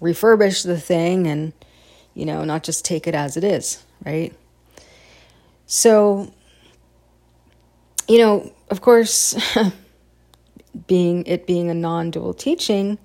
refurbish 0.00 0.64
the 0.64 0.80
thing 0.80 1.26
and, 1.26 1.52
you 2.14 2.24
know, 2.24 2.42
not 2.46 2.62
just 2.62 2.86
take 2.86 3.06
it 3.06 3.14
as 3.14 3.36
it 3.36 3.44
is, 3.44 3.84
right? 4.02 4.32
So, 5.66 6.32
you 8.12 8.18
know, 8.18 8.52
of 8.68 8.82
course, 8.82 9.34
being 10.86 11.24
it 11.24 11.46
being 11.46 11.70
a 11.70 11.74
non-dual 11.74 12.34
teaching, 12.34 12.98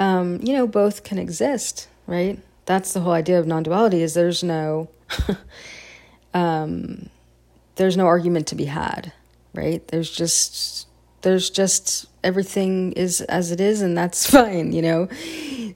um, 0.00 0.40
you 0.42 0.52
know, 0.52 0.66
both 0.66 1.04
can 1.04 1.18
exist, 1.18 1.86
right? 2.08 2.40
That's 2.66 2.92
the 2.92 3.00
whole 3.00 3.12
idea 3.12 3.38
of 3.38 3.46
non-duality 3.46 4.02
is 4.02 4.14
there's 4.14 4.42
no 4.42 4.88
um, 6.34 7.10
there's 7.76 7.96
no 7.96 8.06
argument 8.06 8.48
to 8.48 8.56
be 8.56 8.64
had, 8.64 9.12
right? 9.54 9.86
There's 9.86 10.10
just 10.10 10.88
there's 11.24 11.50
just 11.50 12.06
everything 12.22 12.92
is 12.92 13.20
as 13.22 13.50
it 13.50 13.60
is 13.60 13.82
and 13.82 13.98
that's 13.98 14.30
fine, 14.30 14.72
you 14.72 14.82
know 14.82 15.08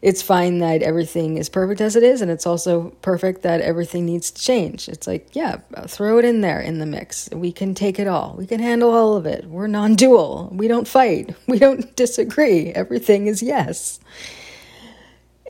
it's 0.00 0.22
fine 0.22 0.58
that 0.58 0.82
everything 0.82 1.38
is 1.38 1.48
perfect 1.48 1.80
as 1.80 1.96
it 1.96 2.02
is, 2.02 2.20
and 2.20 2.30
it's 2.30 2.46
also 2.46 2.90
perfect 3.02 3.42
that 3.42 3.60
everything 3.60 4.06
needs 4.06 4.30
to 4.30 4.40
change. 4.40 4.88
It's 4.88 5.06
like, 5.06 5.28
yeah, 5.32 5.56
throw 5.86 6.18
it 6.18 6.24
in 6.24 6.40
there 6.40 6.60
in 6.60 6.78
the 6.78 6.86
mix. 6.86 7.28
We 7.32 7.50
can 7.50 7.74
take 7.74 7.98
it 7.98 8.06
all. 8.06 8.34
We 8.38 8.46
can 8.46 8.60
handle 8.60 8.90
all 8.90 9.16
of 9.16 9.26
it. 9.26 9.46
We're 9.46 9.66
non 9.66 9.96
dual. 9.96 10.50
We 10.52 10.68
don't 10.68 10.86
fight. 10.86 11.34
We 11.48 11.58
don't 11.58 11.96
disagree. 11.96 12.68
Everything 12.68 13.26
is 13.26 13.42
yes. 13.42 14.00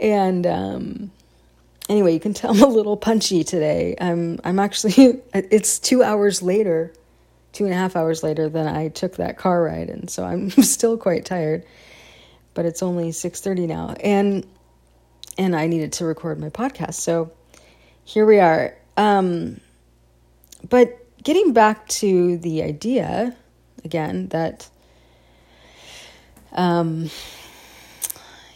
And 0.00 0.46
um, 0.46 1.10
anyway, 1.88 2.14
you 2.14 2.20
can 2.20 2.34
tell 2.34 2.52
I'm 2.52 2.62
a 2.62 2.66
little 2.66 2.96
punchy 2.96 3.42
today. 3.42 3.96
I'm 4.00 4.38
I'm 4.44 4.60
actually 4.60 4.92
it's 5.34 5.80
two 5.80 6.04
hours 6.04 6.40
later, 6.40 6.92
two 7.52 7.64
and 7.64 7.72
a 7.72 7.76
half 7.76 7.96
hours 7.96 8.22
later 8.22 8.48
than 8.48 8.66
I 8.66 8.88
took 8.88 9.16
that 9.16 9.36
car 9.36 9.62
ride, 9.62 9.90
and 9.90 10.08
so 10.10 10.24
I'm 10.24 10.50
still 10.62 10.96
quite 10.96 11.24
tired 11.24 11.64
but 12.58 12.66
it's 12.66 12.82
only 12.82 13.10
6:30 13.10 13.68
now 13.68 13.94
and 14.00 14.44
and 15.38 15.54
I 15.54 15.68
needed 15.68 15.92
to 15.92 16.04
record 16.04 16.40
my 16.40 16.50
podcast. 16.50 16.94
So 16.94 17.30
here 18.02 18.26
we 18.26 18.40
are. 18.40 18.76
Um 18.96 19.60
but 20.68 21.06
getting 21.22 21.52
back 21.52 21.86
to 22.02 22.36
the 22.38 22.64
idea 22.64 23.36
again 23.84 24.26
that 24.30 24.68
um 26.50 27.10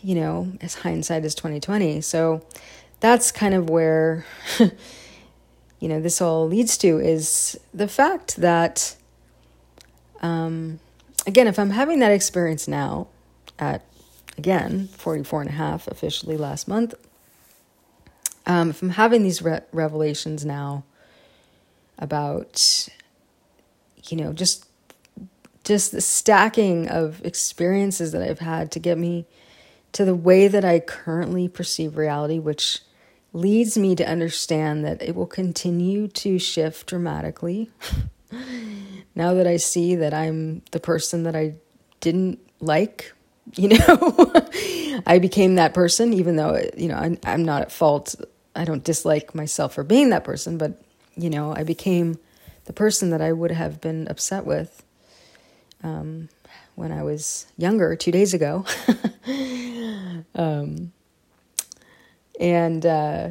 you 0.03 0.17
know, 0.17 0.51
as 0.61 0.75
hindsight 0.75 1.25
is 1.25 1.37
2020. 1.37 2.01
So 2.01 2.45
that's 2.99 3.31
kind 3.31 3.55
of 3.55 3.71
where 3.71 4.27
you 5.83 5.89
know 5.89 6.01
this 6.01 6.23
all 6.23 6.47
leads 6.49 6.79
to 6.79 6.99
is 6.99 7.59
the 7.75 7.89
fact 7.89 8.37
that 8.37 8.97
um 10.23 10.79
again 11.27 11.47
if 11.47 11.59
i'm 11.59 11.71
having 11.71 11.99
that 11.99 12.13
experience 12.13 12.67
now 12.67 13.09
at 13.59 13.83
again, 14.39 14.89
44 14.89 15.43
and 15.43 15.51
a 15.51 15.55
half 15.55 15.87
officially 15.89 16.37
last 16.37 16.69
month. 16.69 16.95
Um, 18.47 18.71
if 18.71 18.83
I'm 18.83 18.91
having 18.91 19.23
these 19.23 19.43
re- 19.43 19.61
revelations 19.73 20.45
now 20.45 20.85
about, 21.99 22.89
you 24.09 24.17
know, 24.17 24.33
just 24.33 24.67
just 25.65 25.93
the 25.93 26.01
stacking 26.01 26.89
of 26.89 27.25
experiences 27.25 28.11
that 28.11 28.21
I've 28.21 28.41
had 28.41 28.73
to 28.73 28.81
get 28.81 28.99
me 28.99 29.27
to 29.93 30.05
the 30.05 30.15
way 30.15 30.49
that 30.49 30.65
I 30.65 30.81
currently 30.81 31.47
perceive 31.47 31.97
reality, 31.97 32.41
which 32.41 32.81
leads 33.33 33.79
me 33.79 33.95
to 33.97 34.09
understand 34.09 34.85
that 34.85 35.03
it 35.03 35.15
will 35.15 35.27
continue 35.27 36.09
to 36.09 36.39
shift 36.39 36.87
dramatically. 36.87 37.71
now 39.15 39.35
that 39.35 39.47
I 39.47 39.57
see 39.57 39.95
that 39.97 40.13
I'm 40.15 40.63
the 40.71 40.81
person 40.81 41.23
that 41.25 41.37
I 41.37 41.55
didn't 42.01 42.41
like 42.61 43.13
you 43.57 43.69
know 43.69 44.33
i 45.05 45.19
became 45.19 45.57
that 45.57 45.75
person 45.75 46.13
even 46.13 46.37
though 46.37 46.63
you 46.77 46.87
know 46.87 46.95
I'm, 46.95 47.19
I'm 47.25 47.45
not 47.45 47.63
at 47.63 47.73
fault 47.73 48.15
I 48.55 48.65
don't 48.65 48.85
dislike 48.85 49.35
myself 49.35 49.75
for 49.75 49.85
being 49.85 50.11
that 50.11 50.25
person, 50.25 50.59
but 50.59 50.83
you 51.17 51.31
know, 51.31 51.55
I 51.55 51.63
became 51.63 52.19
the 52.65 52.73
person 52.73 53.11
that 53.11 53.21
I 53.21 53.33
would 53.33 53.51
have 53.51 53.81
been 53.81 54.09
upset 54.09 54.45
with 54.45 54.83
um, 55.83 56.29
when 56.75 56.93
I 56.93 57.03
was 57.03 57.47
younger, 57.57 57.97
two 57.97 58.13
days 58.13 58.35
ago. 58.35 58.65
um, 60.35 60.93
and 62.43 62.85
uh, 62.85 63.29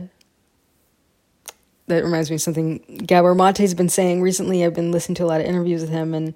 that 1.87 2.03
reminds 2.03 2.29
me 2.29 2.35
of 2.35 2.41
something 2.41 3.03
Gabor 3.05 3.35
Maté's 3.35 3.73
been 3.73 3.89
saying 3.89 4.21
recently. 4.21 4.63
I've 4.63 4.73
been 4.73 4.91
listening 4.91 5.15
to 5.15 5.25
a 5.25 5.27
lot 5.27 5.41
of 5.41 5.47
interviews 5.47 5.81
with 5.81 5.89
him, 5.89 6.13
and 6.13 6.33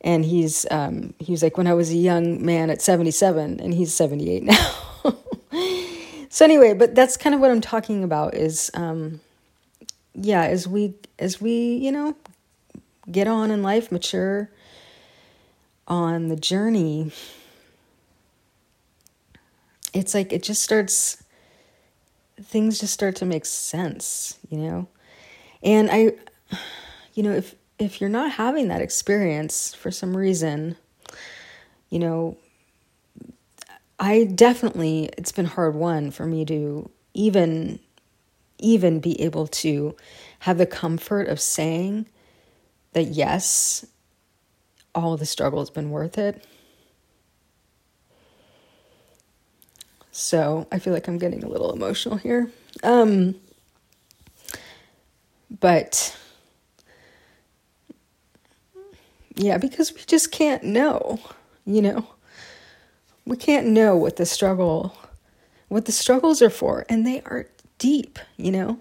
and 0.00 0.24
he's 0.24 0.66
um, 0.72 1.14
he 1.20 1.30
was 1.30 1.44
like 1.44 1.56
when 1.56 1.68
I 1.68 1.74
was 1.74 1.90
a 1.90 1.96
young 1.96 2.44
man 2.44 2.70
at 2.70 2.82
seventy 2.82 3.12
seven, 3.12 3.60
and 3.60 3.72
he's 3.72 3.94
seventy 3.94 4.30
eight 4.30 4.42
now. 4.42 4.74
so 6.28 6.44
anyway, 6.44 6.74
but 6.74 6.96
that's 6.96 7.16
kind 7.16 7.36
of 7.36 7.40
what 7.40 7.52
I'm 7.52 7.60
talking 7.60 8.02
about. 8.02 8.34
Is 8.34 8.68
um, 8.74 9.20
yeah, 10.12 10.42
as 10.42 10.66
we 10.66 10.94
as 11.20 11.40
we 11.40 11.76
you 11.76 11.92
know 11.92 12.16
get 13.08 13.28
on 13.28 13.52
in 13.52 13.62
life, 13.62 13.92
mature 13.92 14.50
on 15.86 16.26
the 16.26 16.36
journey, 16.36 17.12
it's 19.94 20.14
like 20.14 20.32
it 20.32 20.42
just 20.42 20.64
starts 20.64 21.22
things 22.42 22.80
just 22.80 22.92
start 22.92 23.16
to 23.16 23.24
make 23.24 23.46
sense, 23.46 24.38
you 24.50 24.58
know? 24.58 24.88
And 25.62 25.90
I 25.90 26.12
you 27.14 27.22
know, 27.22 27.32
if 27.32 27.54
if 27.78 28.00
you're 28.00 28.10
not 28.10 28.32
having 28.32 28.68
that 28.68 28.82
experience 28.82 29.74
for 29.74 29.90
some 29.90 30.16
reason, 30.16 30.76
you 31.90 31.98
know, 31.98 32.36
I 33.98 34.24
definitely 34.24 35.10
it's 35.16 35.32
been 35.32 35.46
hard 35.46 35.74
one 35.74 36.10
for 36.10 36.26
me 36.26 36.44
to 36.46 36.90
even 37.14 37.80
even 38.58 39.00
be 39.00 39.20
able 39.20 39.46
to 39.46 39.96
have 40.40 40.58
the 40.58 40.66
comfort 40.66 41.28
of 41.28 41.40
saying 41.40 42.06
that 42.92 43.04
yes, 43.04 43.84
all 44.94 45.16
the 45.16 45.26
struggle 45.26 45.58
has 45.58 45.70
been 45.70 45.90
worth 45.90 46.16
it. 46.18 46.42
So 50.16 50.66
I 50.72 50.78
feel 50.78 50.94
like 50.94 51.08
I'm 51.08 51.18
getting 51.18 51.44
a 51.44 51.48
little 51.48 51.74
emotional 51.74 52.16
here. 52.16 52.50
Um, 52.82 53.34
but 55.60 56.16
yeah, 59.34 59.58
because 59.58 59.92
we 59.92 60.00
just 60.06 60.32
can't 60.32 60.64
know, 60.64 61.20
you 61.66 61.82
know. 61.82 62.06
We 63.26 63.36
can't 63.36 63.66
know 63.66 63.94
what 63.94 64.16
the 64.16 64.24
struggle 64.24 64.96
what 65.68 65.84
the 65.84 65.92
struggles 65.92 66.40
are 66.40 66.48
for 66.48 66.86
and 66.88 67.06
they 67.06 67.20
are 67.26 67.46
deep, 67.76 68.18
you 68.38 68.50
know. 68.50 68.80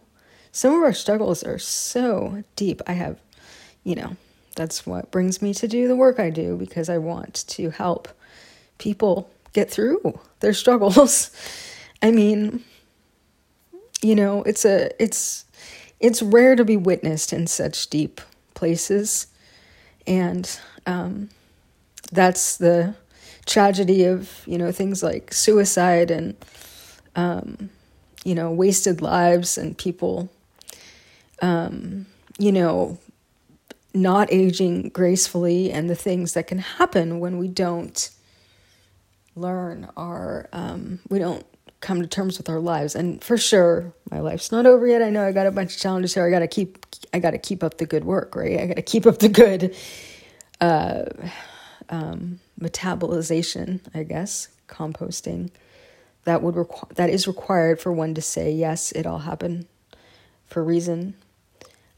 Some 0.54 0.74
of 0.74 0.84
our 0.84 0.94
struggles 0.94 1.44
are 1.44 1.60
so 1.60 2.44
deep. 2.56 2.82
I 2.88 2.94
have, 2.94 3.20
you 3.84 3.96
know, 3.96 4.16
that's 4.56 4.86
what 4.86 5.12
brings 5.12 5.42
me 5.42 5.54
to 5.56 5.68
do 5.68 5.90
the 5.90 5.98
work 5.98 6.18
I 6.18 6.30
do 6.30 6.56
because 6.56 6.88
I 6.88 6.98
want 6.98 7.44
to 7.48 7.72
help 7.72 8.08
people 8.78 9.30
get 9.56 9.72
through 9.72 10.20
their 10.42 10.54
struggles. 10.54 11.32
I 12.04 12.12
mean, 12.12 12.64
you 14.02 14.16
know, 14.16 14.44
it's 14.44 14.66
a 14.66 14.92
it's 15.02 15.46
it's 16.00 16.22
rare 16.22 16.56
to 16.56 16.66
be 16.66 16.78
witnessed 16.78 17.34
in 17.34 17.48
such 17.48 17.90
deep 17.90 18.22
places, 18.54 19.28
and 20.06 20.60
um, 20.86 21.30
that's 22.12 22.58
the 22.58 22.94
tragedy 23.46 24.04
of 24.04 24.44
you 24.46 24.58
know 24.58 24.72
things 24.72 25.02
like 25.02 25.34
suicide 25.34 26.12
and 26.12 26.36
um, 27.16 27.70
you 28.24 28.36
know 28.36 28.52
wasted 28.52 29.02
lives 29.02 29.58
and 29.58 29.78
people 29.78 30.30
um, 31.42 32.06
you 32.38 32.52
know 32.52 33.00
not 33.94 34.28
aging 34.32 34.90
gracefully 34.90 35.72
and 35.72 35.90
the 35.90 35.96
things 35.96 36.34
that 36.34 36.48
can 36.48 36.58
happen 36.58 37.20
when 37.22 37.38
we 37.38 37.48
don't 37.48 38.10
learn 39.36 39.90
our 39.98 40.48
um, 40.54 41.00
we 41.10 41.20
don't 41.20 41.46
come 41.82 42.02
to 42.02 42.08
terms 42.08 42.38
with 42.38 42.50
our 42.50 42.60
lives. 42.60 42.96
And 42.96 43.24
for 43.24 43.38
sure 43.38 43.94
my 44.10 44.20
life's 44.20 44.52
not 44.52 44.66
over 44.66 44.88
yet. 44.88 45.02
I 45.02 45.10
know 45.10 45.26
i 45.26 45.32
got 45.32 45.46
a 45.46 45.52
bunch 45.52 45.76
of 45.76 45.80
challenges 45.82 46.14
here. 46.14 46.26
I 46.26 46.30
gotta 46.30 46.48
keep 46.48 46.86
i 47.14 47.20
gotta 47.20 47.38
keep 47.38 47.64
up 47.64 47.78
the 47.78 47.86
good 47.86 48.04
work 48.06 48.36
right? 48.36 48.60
I 48.60 48.66
gotta 48.68 48.82
keep 48.82 49.06
up 49.06 49.20
the 49.20 49.30
good 49.30 49.76
uh, 50.62 51.04
um, 51.90 52.40
metabolization 52.60 53.82
i 53.94 54.04
guess 54.04 54.48
composting. 54.68 55.52
That 56.24 56.42
would 56.42 56.56
require 56.56 56.92
that 56.96 57.10
is 57.10 57.28
required 57.28 57.80
for 57.80 57.92
one 57.92 58.16
to 58.16 58.22
say 58.22 58.52
yes 58.52 58.92
it 58.94 59.06
all 59.06 59.20
happened 59.20 59.68
for 60.48 60.64
reason. 60.64 61.16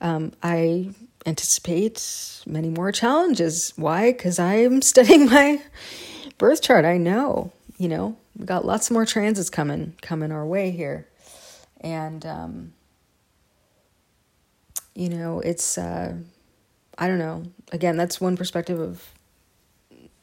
Um, 0.01 0.33
i 0.43 0.89
anticipate 1.25 2.41
many 2.45 2.69
more 2.69 2.91
challenges. 2.91 3.73
Why? 3.75 4.11
Because 4.11 4.39
i'm 4.39 4.81
studying 4.93 5.27
my 5.27 5.61
birth 6.37 6.61
chart, 6.61 6.85
I 6.85 6.97
know, 6.97 7.51
you 7.77 7.87
know, 7.87 8.17
we 8.37 8.45
got 8.45 8.65
lots 8.65 8.91
more 8.91 9.05
transits 9.05 9.49
coming 9.49 9.95
coming 10.01 10.31
our 10.31 10.45
way 10.45 10.71
here. 10.71 11.07
And 11.81 12.25
um 12.25 12.73
you 14.95 15.09
know, 15.09 15.39
it's 15.39 15.77
uh 15.77 16.15
I 16.97 17.07
don't 17.07 17.19
know. 17.19 17.43
Again, 17.71 17.97
that's 17.97 18.19
one 18.19 18.37
perspective 18.37 18.79
of 18.79 19.03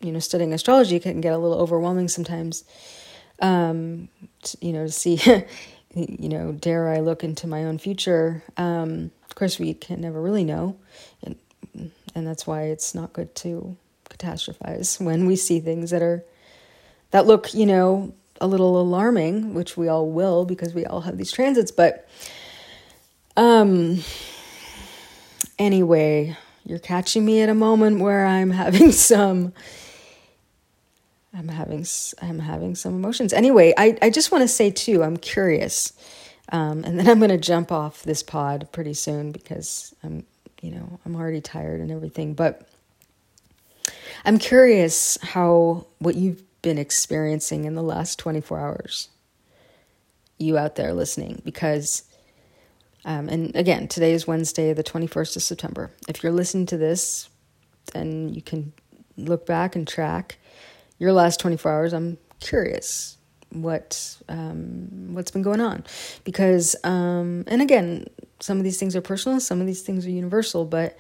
you 0.01 0.13
know, 0.13 0.19
studying 0.19 0.53
astrology 0.53 1.01
can 1.01 1.21
get 1.21 1.33
a 1.33 1.39
little 1.39 1.59
overwhelming 1.59 2.09
sometimes. 2.09 2.65
Um 3.41 4.09
you 4.61 4.73
know, 4.73 4.87
to 4.87 4.93
see 4.93 5.21
you 5.95 6.29
know, 6.29 6.53
dare 6.53 6.89
I 6.89 7.01
look 7.01 7.25
into 7.25 7.47
my 7.47 7.65
own 7.65 7.79
future? 7.79 8.43
Um 8.57 9.11
of 9.29 9.35
course 9.35 9.59
we 9.59 9.75
can 9.75 10.01
never 10.01 10.21
really 10.21 10.45
know. 10.45 10.77
And 11.23 11.37
and 12.15 12.27
that's 12.27 12.47
why 12.47 12.65
it's 12.65 12.95
not 12.95 13.13
good 13.13 13.35
to 13.37 13.77
catastrophize 14.11 15.01
when 15.01 15.27
we 15.27 15.37
see 15.37 15.61
things 15.61 15.91
that 15.91 16.03
are 16.03 16.25
that 17.11 17.27
look, 17.27 17.55
you 17.55 17.67
know, 17.67 18.13
a 18.41 18.47
little 18.47 18.81
alarming, 18.81 19.55
which 19.55 19.77
we 19.77 19.89
all 19.89 20.11
will 20.11 20.45
because 20.45 20.75
we 20.75 20.85
all 20.85 21.03
have 21.03 21.17
these 21.17 21.33
transits, 21.33 21.71
but 21.71 22.09
um 23.37 24.01
anyway, 25.59 26.37
you're 26.65 26.79
catching 26.79 27.25
me 27.25 27.41
at 27.41 27.49
a 27.49 27.55
moment 27.55 28.01
where 28.01 28.27
I'm 28.27 28.51
having 28.63 28.93
some 28.93 29.53
I'm 31.33 31.49
having 31.49 31.85
I'm 32.23 32.39
having 32.39 32.75
some 32.75 32.95
emotions. 32.95 33.33
Anyway, 33.33 33.75
I 33.77 33.99
I 34.01 34.11
just 34.11 34.31
want 34.31 34.43
to 34.43 34.49
say 34.49 34.71
too, 34.71 35.03
I'm 35.03 35.17
curious. 35.17 35.93
Um, 36.53 36.85
and 36.85 36.99
then 36.99 37.09
I'm 37.09 37.19
going 37.19 37.31
to 37.31 37.39
jump 37.39 37.73
off 37.73 38.03
this 38.03 38.23
pod 38.23 38.69
pretty 38.71 38.95
soon 38.95 39.33
because 39.33 39.95
I'm, 40.03 40.27
you 40.61 40.71
know, 40.71 41.01
I'm 41.05 41.17
already 41.17 41.41
tired 41.41 41.81
and 41.81 41.91
everything. 41.91 42.35
But 42.35 42.69
I'm 44.25 44.39
curious 44.39 45.19
how 45.23 45.87
what 45.99 46.15
you've 46.15 46.43
been 46.63 46.79
experiencing 46.79 47.67
in 47.67 47.75
the 47.75 47.83
last 47.83 48.19
24 48.19 48.59
hours, 48.59 49.09
you 50.39 50.57
out 50.57 50.77
there 50.77 50.95
listening, 50.95 51.43
because, 51.45 52.05
um, 53.05 53.29
and 53.29 53.55
again, 53.55 53.87
today 53.87 54.15
is 54.15 54.27
Wednesday, 54.27 54.73
the 54.73 54.83
21st 54.83 55.37
of 55.37 55.43
September. 55.43 55.91
If 56.09 56.23
you're 56.23 56.33
listening 56.33 56.65
to 56.67 56.79
this, 56.79 57.29
then 57.93 58.31
you 58.31 58.41
can 58.41 58.73
look 59.19 59.45
back 59.45 59.77
and 59.77 59.87
track 59.87 60.39
your 60.99 61.13
last 61.13 61.39
24 61.41 61.71
hours. 61.71 61.93
I'm 61.93 62.17
curious 62.41 63.19
what 63.51 64.17
um, 64.29 65.15
what's 65.15 65.31
been 65.31 65.43
going 65.43 65.61
on 65.61 65.85
because 66.25 66.75
um, 66.83 67.45
and 67.47 67.63
again 67.63 68.05
some 68.41 68.59
of 68.59 68.65
these 68.65 68.81
things 68.81 68.97
are 68.97 69.01
personal 69.01 69.39
some 69.39 69.61
of 69.61 69.67
these 69.69 69.83
things 69.83 70.05
are 70.05 70.11
universal 70.11 70.65
but 70.65 70.99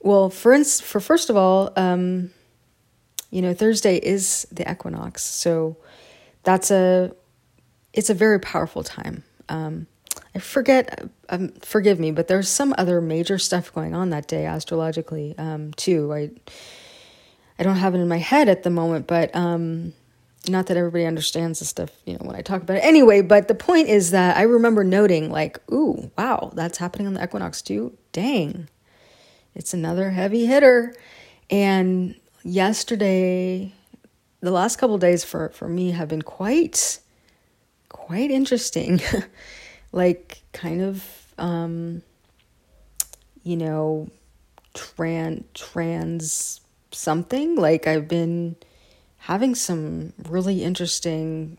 well 0.00 0.30
for 0.30 0.54
instance 0.54 0.80
for 0.80 0.98
first 0.98 1.28
of 1.28 1.36
all 1.36 1.70
um, 1.76 2.30
you 3.30 3.42
know, 3.42 3.54
Thursday 3.54 3.96
is 3.96 4.46
the 4.52 4.70
equinox, 4.70 5.22
so 5.22 5.76
that's 6.42 6.70
a 6.70 7.12
it's 7.92 8.10
a 8.10 8.14
very 8.14 8.38
powerful 8.38 8.82
time. 8.82 9.24
Um, 9.48 9.86
I 10.34 10.38
forget, 10.38 11.08
um, 11.28 11.48
forgive 11.60 11.98
me, 11.98 12.12
but 12.12 12.28
there's 12.28 12.48
some 12.48 12.74
other 12.78 13.00
major 13.00 13.38
stuff 13.38 13.72
going 13.72 13.94
on 13.94 14.10
that 14.10 14.28
day 14.28 14.46
astrologically 14.46 15.34
um, 15.38 15.72
too. 15.72 16.12
I 16.12 16.30
I 17.58 17.62
don't 17.62 17.76
have 17.76 17.94
it 17.94 17.98
in 17.98 18.08
my 18.08 18.18
head 18.18 18.48
at 18.48 18.62
the 18.62 18.70
moment, 18.70 19.06
but 19.06 19.34
um, 19.36 19.92
not 20.48 20.66
that 20.66 20.76
everybody 20.76 21.04
understands 21.04 21.58
the 21.58 21.64
stuff, 21.64 21.90
you 22.06 22.14
know, 22.14 22.20
when 22.20 22.34
I 22.34 22.40
talk 22.40 22.62
about 22.62 22.78
it. 22.78 22.84
Anyway, 22.84 23.20
but 23.20 23.48
the 23.48 23.54
point 23.54 23.88
is 23.88 24.12
that 24.12 24.36
I 24.36 24.42
remember 24.42 24.82
noting, 24.82 25.30
like, 25.30 25.60
ooh, 25.70 26.10
wow, 26.16 26.52
that's 26.54 26.78
happening 26.78 27.06
on 27.06 27.14
the 27.14 27.22
equinox 27.22 27.60
too. 27.60 27.96
Dang, 28.12 28.68
it's 29.54 29.74
another 29.74 30.10
heavy 30.10 30.46
hitter, 30.46 30.94
and 31.50 32.14
yesterday, 32.42 33.72
the 34.40 34.50
last 34.50 34.76
couple 34.76 34.98
days 34.98 35.24
for, 35.24 35.50
for 35.50 35.68
me 35.68 35.90
have 35.92 36.08
been 36.08 36.22
quite, 36.22 36.98
quite 37.88 38.30
interesting. 38.30 39.00
like, 39.92 40.42
kind 40.52 40.82
of, 40.82 41.32
um, 41.38 42.02
you 43.42 43.56
know, 43.56 44.08
trans, 44.74 45.44
trans 45.54 46.60
something. 46.92 47.56
Like, 47.56 47.86
I've 47.86 48.08
been 48.08 48.56
having 49.18 49.54
some 49.54 50.12
really 50.28 50.62
interesting 50.62 51.58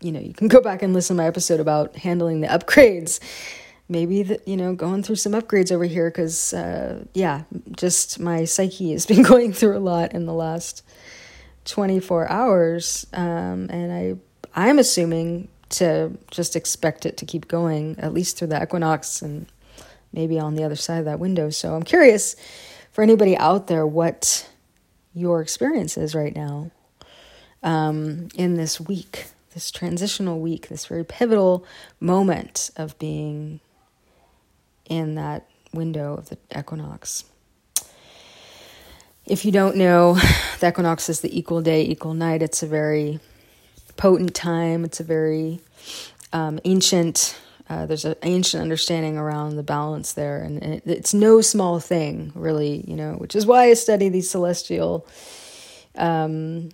you 0.00 0.12
know, 0.12 0.20
you 0.20 0.34
can 0.34 0.48
go 0.48 0.60
back 0.60 0.82
and 0.82 0.92
listen 0.92 1.16
to 1.16 1.22
my 1.22 1.26
episode 1.26 1.60
about 1.60 1.96
handling 1.96 2.40
the 2.42 2.48
upgrades. 2.48 3.20
Maybe 3.88 4.22
the, 4.22 4.40
you 4.46 4.56
know, 4.56 4.74
going 4.74 5.02
through 5.02 5.16
some 5.16 5.32
upgrades 5.32 5.70
over 5.70 5.84
here 5.84 6.10
because, 6.10 6.54
uh, 6.54 7.04
yeah, 7.12 7.42
just 7.76 8.18
my 8.18 8.44
psyche 8.44 8.92
has 8.92 9.06
been 9.12 9.22
going 9.22 9.52
through 9.52 9.76
a 9.76 9.80
lot 9.80 10.12
in 10.14 10.26
the 10.26 10.32
last 10.32 10.82
24 11.66 12.30
hours. 12.30 13.06
Um, 13.12 13.68
and 13.70 13.92
I, 13.92 14.16
I'm 14.54 14.78
assuming 14.78 15.48
to 15.70 16.16
just 16.30 16.56
expect 16.56 17.04
it 17.04 17.16
to 17.18 17.26
keep 17.26 17.48
going 17.48 17.96
at 17.98 18.14
least 18.14 18.38
through 18.38 18.48
the 18.48 18.62
equinox 18.62 19.22
and 19.22 19.46
maybe 20.12 20.38
on 20.38 20.54
the 20.54 20.64
other 20.64 20.76
side 20.76 20.98
of 20.98 21.04
that 21.06 21.18
window. 21.18 21.50
So 21.50 21.74
I'm 21.74 21.82
curious 21.82 22.36
for 22.92 23.02
anybody 23.02 23.36
out 23.36 23.66
there 23.66 23.86
what 23.86 24.48
your 25.14 25.40
experience 25.40 25.96
is 25.96 26.14
right 26.14 26.34
now 26.34 26.70
um, 27.62 28.28
in 28.34 28.54
this 28.54 28.80
week, 28.80 29.26
this 29.54 29.70
transitional 29.70 30.38
week, 30.38 30.68
this 30.68 30.86
very 30.86 31.04
pivotal 31.04 31.64
moment 31.98 32.70
of 32.76 32.96
being 32.98 33.60
in 34.88 35.14
that 35.14 35.48
window 35.72 36.14
of 36.14 36.28
the 36.28 36.38
equinox. 36.56 37.24
If 39.26 39.44
you 39.44 39.52
don't 39.52 39.76
know, 39.76 40.14
the 40.60 40.68
equinox 40.68 41.08
is 41.08 41.20
the 41.20 41.36
equal 41.36 41.62
day, 41.62 41.84
equal 41.84 42.14
night. 42.14 42.42
It's 42.42 42.62
a 42.62 42.66
very 42.66 43.20
potent 43.96 44.34
time. 44.34 44.84
It's 44.84 45.00
a 45.00 45.04
very 45.04 45.60
um, 46.32 46.60
ancient. 46.64 47.38
Uh, 47.68 47.86
there's 47.86 48.04
an 48.04 48.14
ancient 48.22 48.60
understanding 48.60 49.16
around 49.16 49.56
the 49.56 49.62
balance 49.62 50.12
there, 50.12 50.42
and 50.42 50.62
it, 50.62 50.82
it's 50.84 51.14
no 51.14 51.40
small 51.40 51.80
thing, 51.80 52.32
really. 52.34 52.84
You 52.86 52.96
know, 52.96 53.14
which 53.14 53.34
is 53.34 53.46
why 53.46 53.64
I 53.70 53.74
study 53.74 54.08
these 54.08 54.28
celestial 54.28 55.06
um, 55.96 56.70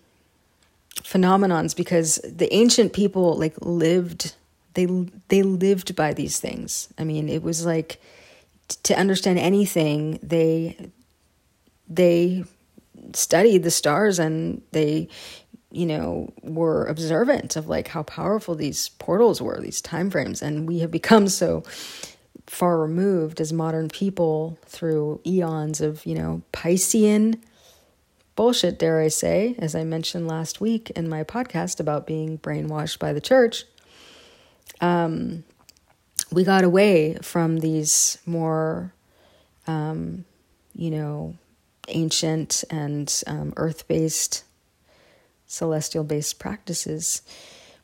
phenomenons 0.96 1.76
because 1.76 2.16
the 2.24 2.52
ancient 2.52 2.92
people 2.92 3.36
like 3.36 3.54
lived. 3.60 4.34
They 4.74 4.86
they 5.28 5.42
lived 5.42 5.96
by 5.96 6.12
these 6.12 6.38
things. 6.40 6.92
I 6.98 7.04
mean, 7.04 7.28
it 7.28 7.42
was 7.42 7.66
like 7.66 8.00
to 8.84 8.98
understand 8.98 9.38
anything. 9.38 10.18
They 10.22 10.90
they 11.88 12.44
studied 13.14 13.64
the 13.64 13.70
stars 13.70 14.18
and 14.18 14.62
they 14.72 15.08
you 15.72 15.86
know, 15.86 16.32
were 16.42 16.84
observant 16.86 17.54
of 17.54 17.68
like 17.68 17.88
how 17.88 18.02
powerful 18.02 18.56
these 18.56 18.88
portals 18.98 19.40
were, 19.40 19.60
these 19.60 19.80
time 19.80 20.10
frames, 20.10 20.42
and 20.42 20.66
we 20.66 20.80
have 20.80 20.90
become 20.90 21.28
so 21.28 21.62
far 22.46 22.78
removed 22.78 23.40
as 23.40 23.52
modern 23.52 23.88
people 23.88 24.58
through 24.66 25.20
eons 25.24 25.80
of, 25.80 26.04
you 26.04 26.14
know, 26.16 26.42
Piscean 26.52 27.38
bullshit, 28.34 28.78
dare 28.78 29.00
I 29.00 29.08
say, 29.08 29.54
as 29.58 29.74
I 29.74 29.84
mentioned 29.84 30.26
last 30.26 30.60
week 30.60 30.90
in 30.90 31.08
my 31.08 31.22
podcast 31.22 31.78
about 31.78 32.06
being 32.06 32.38
brainwashed 32.38 32.98
by 32.98 33.12
the 33.12 33.20
church. 33.20 33.64
Um, 34.80 35.44
we 36.32 36.44
got 36.44 36.64
away 36.64 37.16
from 37.22 37.58
these 37.58 38.18
more, 38.24 38.92
um, 39.66 40.24
you 40.74 40.90
know, 40.90 41.36
ancient 41.88 42.64
and 42.70 43.22
um, 43.26 43.52
earth 43.56 43.88
based 43.88 44.44
celestial 45.46 46.04
based 46.04 46.38
practices, 46.38 47.22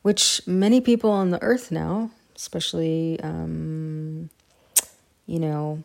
which 0.03 0.41
many 0.47 0.81
people 0.81 1.11
on 1.11 1.31
the 1.31 1.43
earth 1.43 1.73
now, 1.73 2.11
especially, 2.37 3.19
um, 3.21 4.31
you 5.27 5.41
know, 5.41 5.83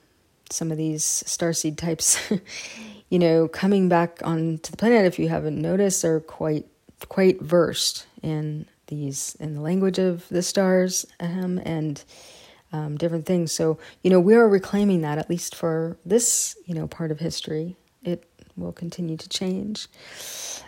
some 0.51 0.71
of 0.71 0.77
these 0.77 1.03
starseed 1.25 1.77
types, 1.77 2.19
you 3.09 3.17
know, 3.17 3.47
coming 3.47 3.89
back 3.89 4.19
onto 4.23 4.69
the 4.69 4.77
planet, 4.77 5.05
if 5.05 5.17
you 5.17 5.29
haven't 5.29 5.59
noticed, 5.59 6.05
are 6.05 6.19
quite 6.19 6.65
quite 7.09 7.41
versed 7.41 8.05
in 8.21 8.67
these 8.91 9.35
in 9.39 9.55
the 9.55 9.61
language 9.61 9.97
of 9.97 10.27
the 10.29 10.43
stars 10.43 11.05
um, 11.19 11.59
and 11.65 12.03
um, 12.71 12.97
different 12.97 13.25
things. 13.25 13.51
So 13.51 13.79
you 14.03 14.11
know, 14.11 14.19
we 14.19 14.35
are 14.35 14.47
reclaiming 14.47 15.01
that 15.01 15.17
at 15.17 15.29
least 15.29 15.55
for 15.55 15.97
this 16.05 16.55
you 16.65 16.75
know 16.75 16.87
part 16.87 17.09
of 17.09 17.19
history. 17.19 17.77
It 18.03 18.27
will 18.55 18.73
continue 18.73 19.17
to 19.17 19.29
change. 19.29 19.87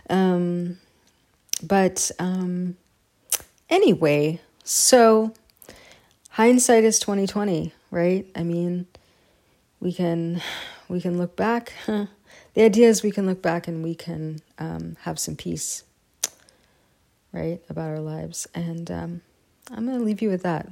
Um, 0.09 0.79
but 1.61 2.09
um, 2.17 2.77
anyway, 3.69 4.41
so 4.63 5.33
hindsight 6.29 6.83
is 6.83 6.97
twenty 6.97 7.27
twenty, 7.27 7.73
right? 7.91 8.25
I 8.35 8.43
mean, 8.43 8.87
we 9.79 9.93
can 9.93 10.41
we 10.87 11.01
can 11.01 11.17
look 11.17 11.35
back. 11.35 11.73
the 11.85 12.07
idea 12.57 12.87
is 12.87 13.03
we 13.03 13.11
can 13.11 13.25
look 13.25 13.41
back 13.41 13.67
and 13.67 13.83
we 13.83 13.95
can 13.95 14.39
um, 14.59 14.95
have 15.01 15.19
some 15.19 15.35
peace, 15.35 15.83
right, 17.33 17.61
about 17.69 17.89
our 17.89 17.99
lives. 17.99 18.47
And 18.53 18.89
um, 18.89 19.21
I'm 19.71 19.85
going 19.85 19.97
to 19.97 20.05
leave 20.05 20.21
you 20.21 20.29
with 20.29 20.43
that. 20.43 20.69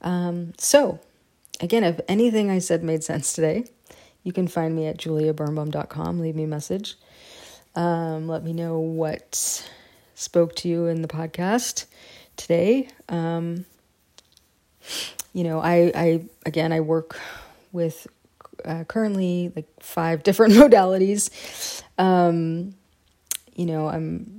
Um, 0.00 0.52
so, 0.58 1.00
again, 1.60 1.82
if 1.82 2.00
anything 2.06 2.50
I 2.50 2.60
said 2.60 2.84
made 2.84 3.02
sense 3.02 3.32
today, 3.32 3.64
you 4.22 4.32
can 4.32 4.46
find 4.46 4.76
me 4.76 4.86
at 4.86 4.98
juliabirnbaum.com. 4.98 6.20
Leave 6.20 6.36
me 6.36 6.44
a 6.44 6.48
message. 6.48 6.96
Um, 7.74 8.28
let 8.28 8.44
me 8.44 8.52
know 8.52 8.78
what 8.78 9.66
spoke 10.14 10.54
to 10.56 10.68
you 10.68 10.86
in 10.86 11.02
the 11.02 11.08
podcast 11.08 11.86
today. 12.36 12.88
Um, 13.08 13.64
you 15.32 15.44
know, 15.44 15.60
I, 15.60 15.92
I 15.94 16.24
again, 16.44 16.72
I 16.72 16.80
work 16.80 17.18
with 17.72 18.06
uh, 18.64 18.84
currently 18.84 19.52
like 19.54 19.68
five 19.80 20.22
different 20.24 20.54
modalities. 20.54 21.82
Um, 21.98 22.74
you 23.54 23.66
know, 23.66 23.88
I'm 23.88 24.37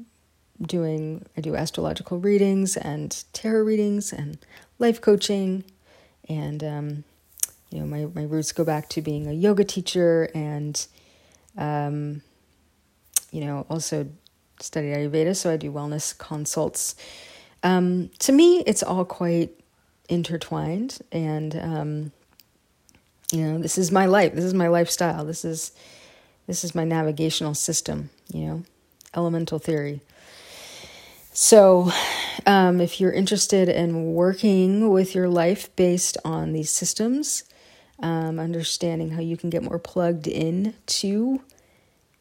doing, 0.61 1.25
I 1.37 1.41
do 1.41 1.55
astrological 1.55 2.19
readings 2.19 2.77
and 2.77 3.23
tarot 3.33 3.63
readings 3.63 4.11
and 4.11 4.37
life 4.77 5.01
coaching. 5.01 5.63
And, 6.27 6.63
um, 6.63 7.03
you 7.71 7.79
know, 7.79 7.85
my, 7.85 8.05
my 8.13 8.27
roots 8.27 8.51
go 8.51 8.63
back 8.63 8.89
to 8.89 9.01
being 9.01 9.27
a 9.27 9.33
yoga 9.33 9.63
teacher 9.63 10.29
and, 10.33 10.85
um, 11.57 12.21
you 13.31 13.41
know, 13.41 13.65
also 13.69 14.07
studied 14.61 14.93
Ayurveda, 14.93 15.35
so 15.35 15.51
I 15.51 15.57
do 15.57 15.71
wellness 15.71 16.17
consults. 16.17 16.95
Um, 17.63 18.09
to 18.19 18.31
me, 18.31 18.59
it's 18.65 18.83
all 18.83 19.05
quite 19.05 19.51
intertwined, 20.07 20.99
and 21.11 21.55
um, 21.55 22.11
you 23.31 23.43
know, 23.43 23.59
this 23.59 23.77
is 23.77 23.91
my 23.91 24.05
life. 24.05 24.33
This 24.33 24.45
is 24.45 24.53
my 24.53 24.67
lifestyle. 24.67 25.25
This 25.25 25.45
is 25.45 25.71
this 26.47 26.63
is 26.63 26.73
my 26.73 26.83
navigational 26.83 27.53
system. 27.53 28.09
You 28.33 28.45
know, 28.45 28.63
elemental 29.15 29.59
theory. 29.59 30.01
So, 31.41 31.89
um, 32.45 32.81
if 32.81 32.99
you're 32.99 33.13
interested 33.13 33.69
in 33.69 34.13
working 34.13 34.89
with 34.89 35.15
your 35.15 35.29
life 35.29 35.73
based 35.77 36.17
on 36.25 36.51
these 36.51 36.69
systems, 36.69 37.45
um, 37.99 38.41
understanding 38.41 39.11
how 39.11 39.21
you 39.21 39.37
can 39.37 39.49
get 39.49 39.63
more 39.63 39.79
plugged 39.79 40.27
in 40.27 40.73
to 40.87 41.41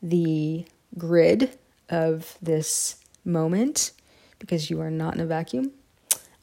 the 0.01 0.67
grid 0.97 1.59
of 1.89 2.39
this 2.41 3.05
moment 3.25 3.91
because 4.39 4.71
you 4.71 4.81
are 4.81 4.91
not 4.91 5.17
in 5.17 5.21
a 5.21 5.27
vacuum. 5.27 5.73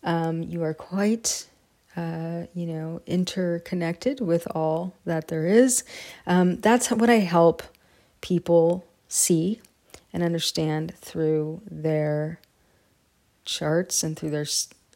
Um, 0.04 0.44
you 0.44 0.62
are 0.62 0.74
quite, 0.74 1.48
uh, 1.96 2.48
you 2.54 2.66
know, 2.66 3.02
interconnected 3.08 4.20
with 4.20 4.50
all 4.54 4.94
that 5.06 5.30
there 5.30 5.48
is. 5.48 5.86
Um, 6.28 6.58
that's 6.58 6.92
what 6.92 7.10
I 7.10 7.20
help 7.20 7.64
people 8.20 8.86
see 9.08 9.62
and 10.12 10.22
understand 10.22 10.94
through 10.98 11.62
their 11.72 12.42
charts 13.46 14.04
and 14.04 14.18
through 14.18 14.32
their 14.32 14.46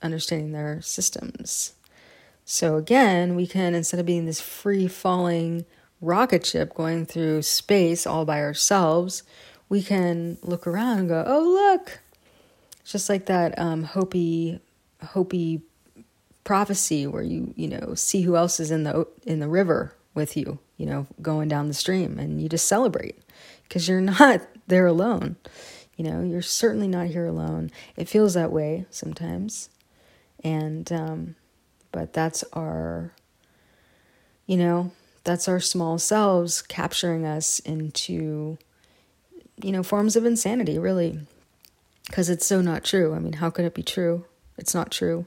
understanding 0.01 0.51
their 0.51 0.81
systems. 0.81 1.73
So 2.45 2.75
again, 2.77 3.35
we 3.35 3.45
can 3.45 3.75
instead 3.75 3.99
of 3.99 4.05
being 4.05 4.25
this 4.25 4.41
free 4.41 4.87
falling 4.87 5.65
rocket 6.01 6.45
ship 6.45 6.73
going 6.73 7.05
through 7.05 7.43
space 7.43 8.07
all 8.07 8.25
by 8.25 8.41
ourselves, 8.41 9.23
we 9.67 9.83
can 9.83 10.37
look 10.41 10.65
around 10.65 10.99
and 10.99 11.09
go, 11.09 11.23
"Oh, 11.27 11.43
look!" 11.43 11.99
It's 12.81 12.91
just 12.91 13.09
like 13.09 13.27
that 13.27 13.57
um, 13.59 13.83
Hopi, 13.83 14.59
Hopi 15.09 15.61
prophecy 16.43 17.05
where 17.05 17.21
you 17.21 17.53
you 17.55 17.67
know 17.67 17.93
see 17.93 18.21
who 18.21 18.35
else 18.35 18.59
is 18.59 18.71
in 18.71 18.83
the 18.83 19.05
in 19.27 19.39
the 19.39 19.47
river 19.47 19.93
with 20.15 20.35
you, 20.35 20.57
you 20.77 20.85
know, 20.85 21.05
going 21.21 21.47
down 21.47 21.67
the 21.67 21.73
stream, 21.73 22.17
and 22.17 22.41
you 22.41 22.49
just 22.49 22.67
celebrate 22.67 23.17
because 23.63 23.87
you're 23.87 24.01
not 24.19 24.41
there 24.67 24.87
alone. 24.87 25.35
You 25.99 26.05
know, 26.05 26.21
you're 26.23 26.41
certainly 26.41 26.87
not 26.87 27.07
here 27.07 27.25
alone. 27.25 27.71
It 27.97 28.07
feels 28.07 28.33
that 28.33 28.53
way 28.53 28.85
sometimes, 28.89 29.69
and 30.41 30.89
um, 30.93 31.35
but 31.91 32.13
that's 32.13 32.41
our, 32.53 33.11
you 34.45 34.55
know, 34.55 34.93
that's 35.25 35.49
our 35.49 35.59
small 35.59 35.97
selves 35.97 36.61
capturing 36.61 37.25
us 37.25 37.59
into 37.59 38.57
you 39.61 39.73
know 39.73 39.83
forms 39.83 40.15
of 40.15 40.23
insanity 40.23 40.79
really. 40.79 41.19
Because 42.07 42.29
it's 42.29 42.45
so 42.45 42.61
not 42.61 42.85
true. 42.85 43.13
I 43.13 43.19
mean 43.19 43.33
how 43.33 43.49
could 43.49 43.65
it 43.65 43.75
be 43.75 43.83
true? 43.83 44.23
It's 44.57 44.73
not 44.73 44.91
true. 44.91 45.25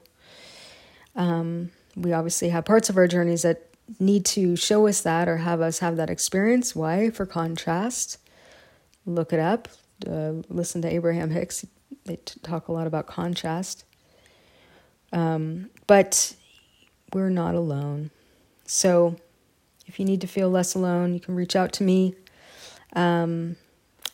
Um, 1.15 1.71
we 1.95 2.15
obviously 2.15 2.49
have 2.49 2.65
parts 2.65 2.89
of 2.89 2.97
our 2.97 3.07
journeys 3.07 3.43
that 3.43 3.69
need 4.01 4.25
to 4.25 4.57
show 4.57 4.87
us 4.87 5.03
that 5.03 5.29
or 5.29 5.37
have 5.37 5.61
us 5.61 5.81
have 5.81 5.99
that 5.99 6.09
experience. 6.09 6.75
Why? 6.75 7.11
For 7.11 7.27
contrast. 7.27 8.17
Look 9.05 9.35
it 9.35 9.39
up 9.39 9.69
uh, 10.07 10.33
listen 10.49 10.83
to 10.83 10.93
abraham 10.93 11.31
hicks 11.31 11.65
they 12.05 12.17
t- 12.17 12.41
talk 12.43 12.69
a 12.69 12.73
lot 12.73 12.87
about 12.87 13.07
contrast. 13.07 13.85
Um, 15.13 15.71
but 15.87 16.35
we're 17.13 17.31
not 17.31 17.55
alone. 17.55 18.11
So 18.67 19.17
if 19.87 19.99
you 19.99 20.05
need 20.05 20.21
to 20.23 20.27
feel 20.27 20.49
less 20.49 20.75
alone, 20.75 21.15
you 21.15 21.21
can 21.21 21.35
reach 21.35 21.55
out 21.55 21.73
to 21.75 21.83
me. 21.83 22.15
Um, 22.95 23.57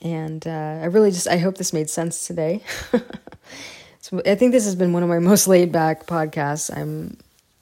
and 0.03 0.46
uh, 0.46 0.81
I 0.83 0.87
really 0.87 1.11
just 1.11 1.29
I 1.29 1.38
hope 1.38 1.57
this 1.57 1.72
made 1.72 1.90
sense 1.90 2.27
today. 2.27 2.62
so 4.01 4.22
I 4.24 4.35
think 4.35 4.53
this 4.53 4.64
has 4.64 4.74
been 4.74 4.92
one 4.92 5.03
of 5.03 5.09
my 5.09 5.18
most 5.18 5.48
laid 5.48 5.72
back 5.72 6.07
podcasts. 6.07 6.74
I'm 6.77 7.16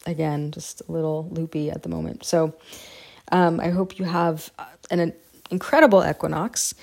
again 0.05 0.51
just 0.51 0.83
a 0.89 0.93
little 0.93 1.29
loopy 1.31 1.71
at 1.71 1.83
the 1.83 1.89
moment. 1.89 2.25
So 2.25 2.55
um, 3.33 3.59
I 3.61 3.71
hope 3.71 3.99
you 3.99 4.05
have 4.05 4.51
an, 4.91 5.01
an 5.01 5.15
incredible 5.51 6.05
equinox 6.07 6.75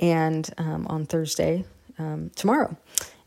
and 0.00 0.50
um, 0.58 0.86
on 0.88 1.06
Thursday 1.06 1.64
um, 1.98 2.30
tomorrow 2.34 2.76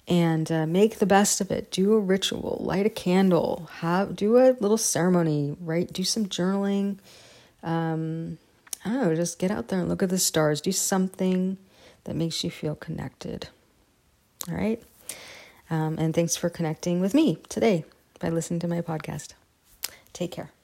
and 0.08 0.52
uh, 0.52 0.66
make 0.66 1.00
the 1.00 1.06
best 1.06 1.42
of 1.42 1.52
it. 1.52 1.70
Do 1.72 1.94
a 1.94 2.00
ritual, 2.00 2.58
light 2.62 2.86
a 2.86 2.90
candle, 2.90 3.70
have 3.80 4.16
do 4.16 4.38
a 4.38 4.56
little 4.60 4.78
ceremony, 4.78 5.56
right? 5.60 5.92
Do 5.92 6.04
some 6.04 6.28
journaling. 6.28 6.98
Um, 7.64 8.38
I 8.86 8.90
don't 8.90 9.04
know, 9.04 9.16
just 9.16 9.40
get 9.40 9.52
out 9.52 9.68
there 9.68 9.80
and 9.80 9.90
look 9.90 10.02
at 10.02 10.10
the 10.10 10.18
stars. 10.18 10.62
Do 10.62 10.72
something 10.72 11.58
that 12.06 12.16
makes 12.16 12.44
you 12.44 12.50
feel 12.50 12.76
connected. 12.76 13.50
All 14.48 14.56
right. 14.56 14.82
Um, 15.70 15.98
and 16.00 16.16
thanks 16.16 16.38
for 16.38 16.50
connecting 16.50 17.02
with 17.02 17.14
me 17.14 17.40
today 17.50 17.84
by 18.20 18.30
listening 18.30 18.62
to 18.62 18.68
my 18.70 18.82
podcast. 18.82 19.34
Take 20.14 20.32
care. 20.32 20.57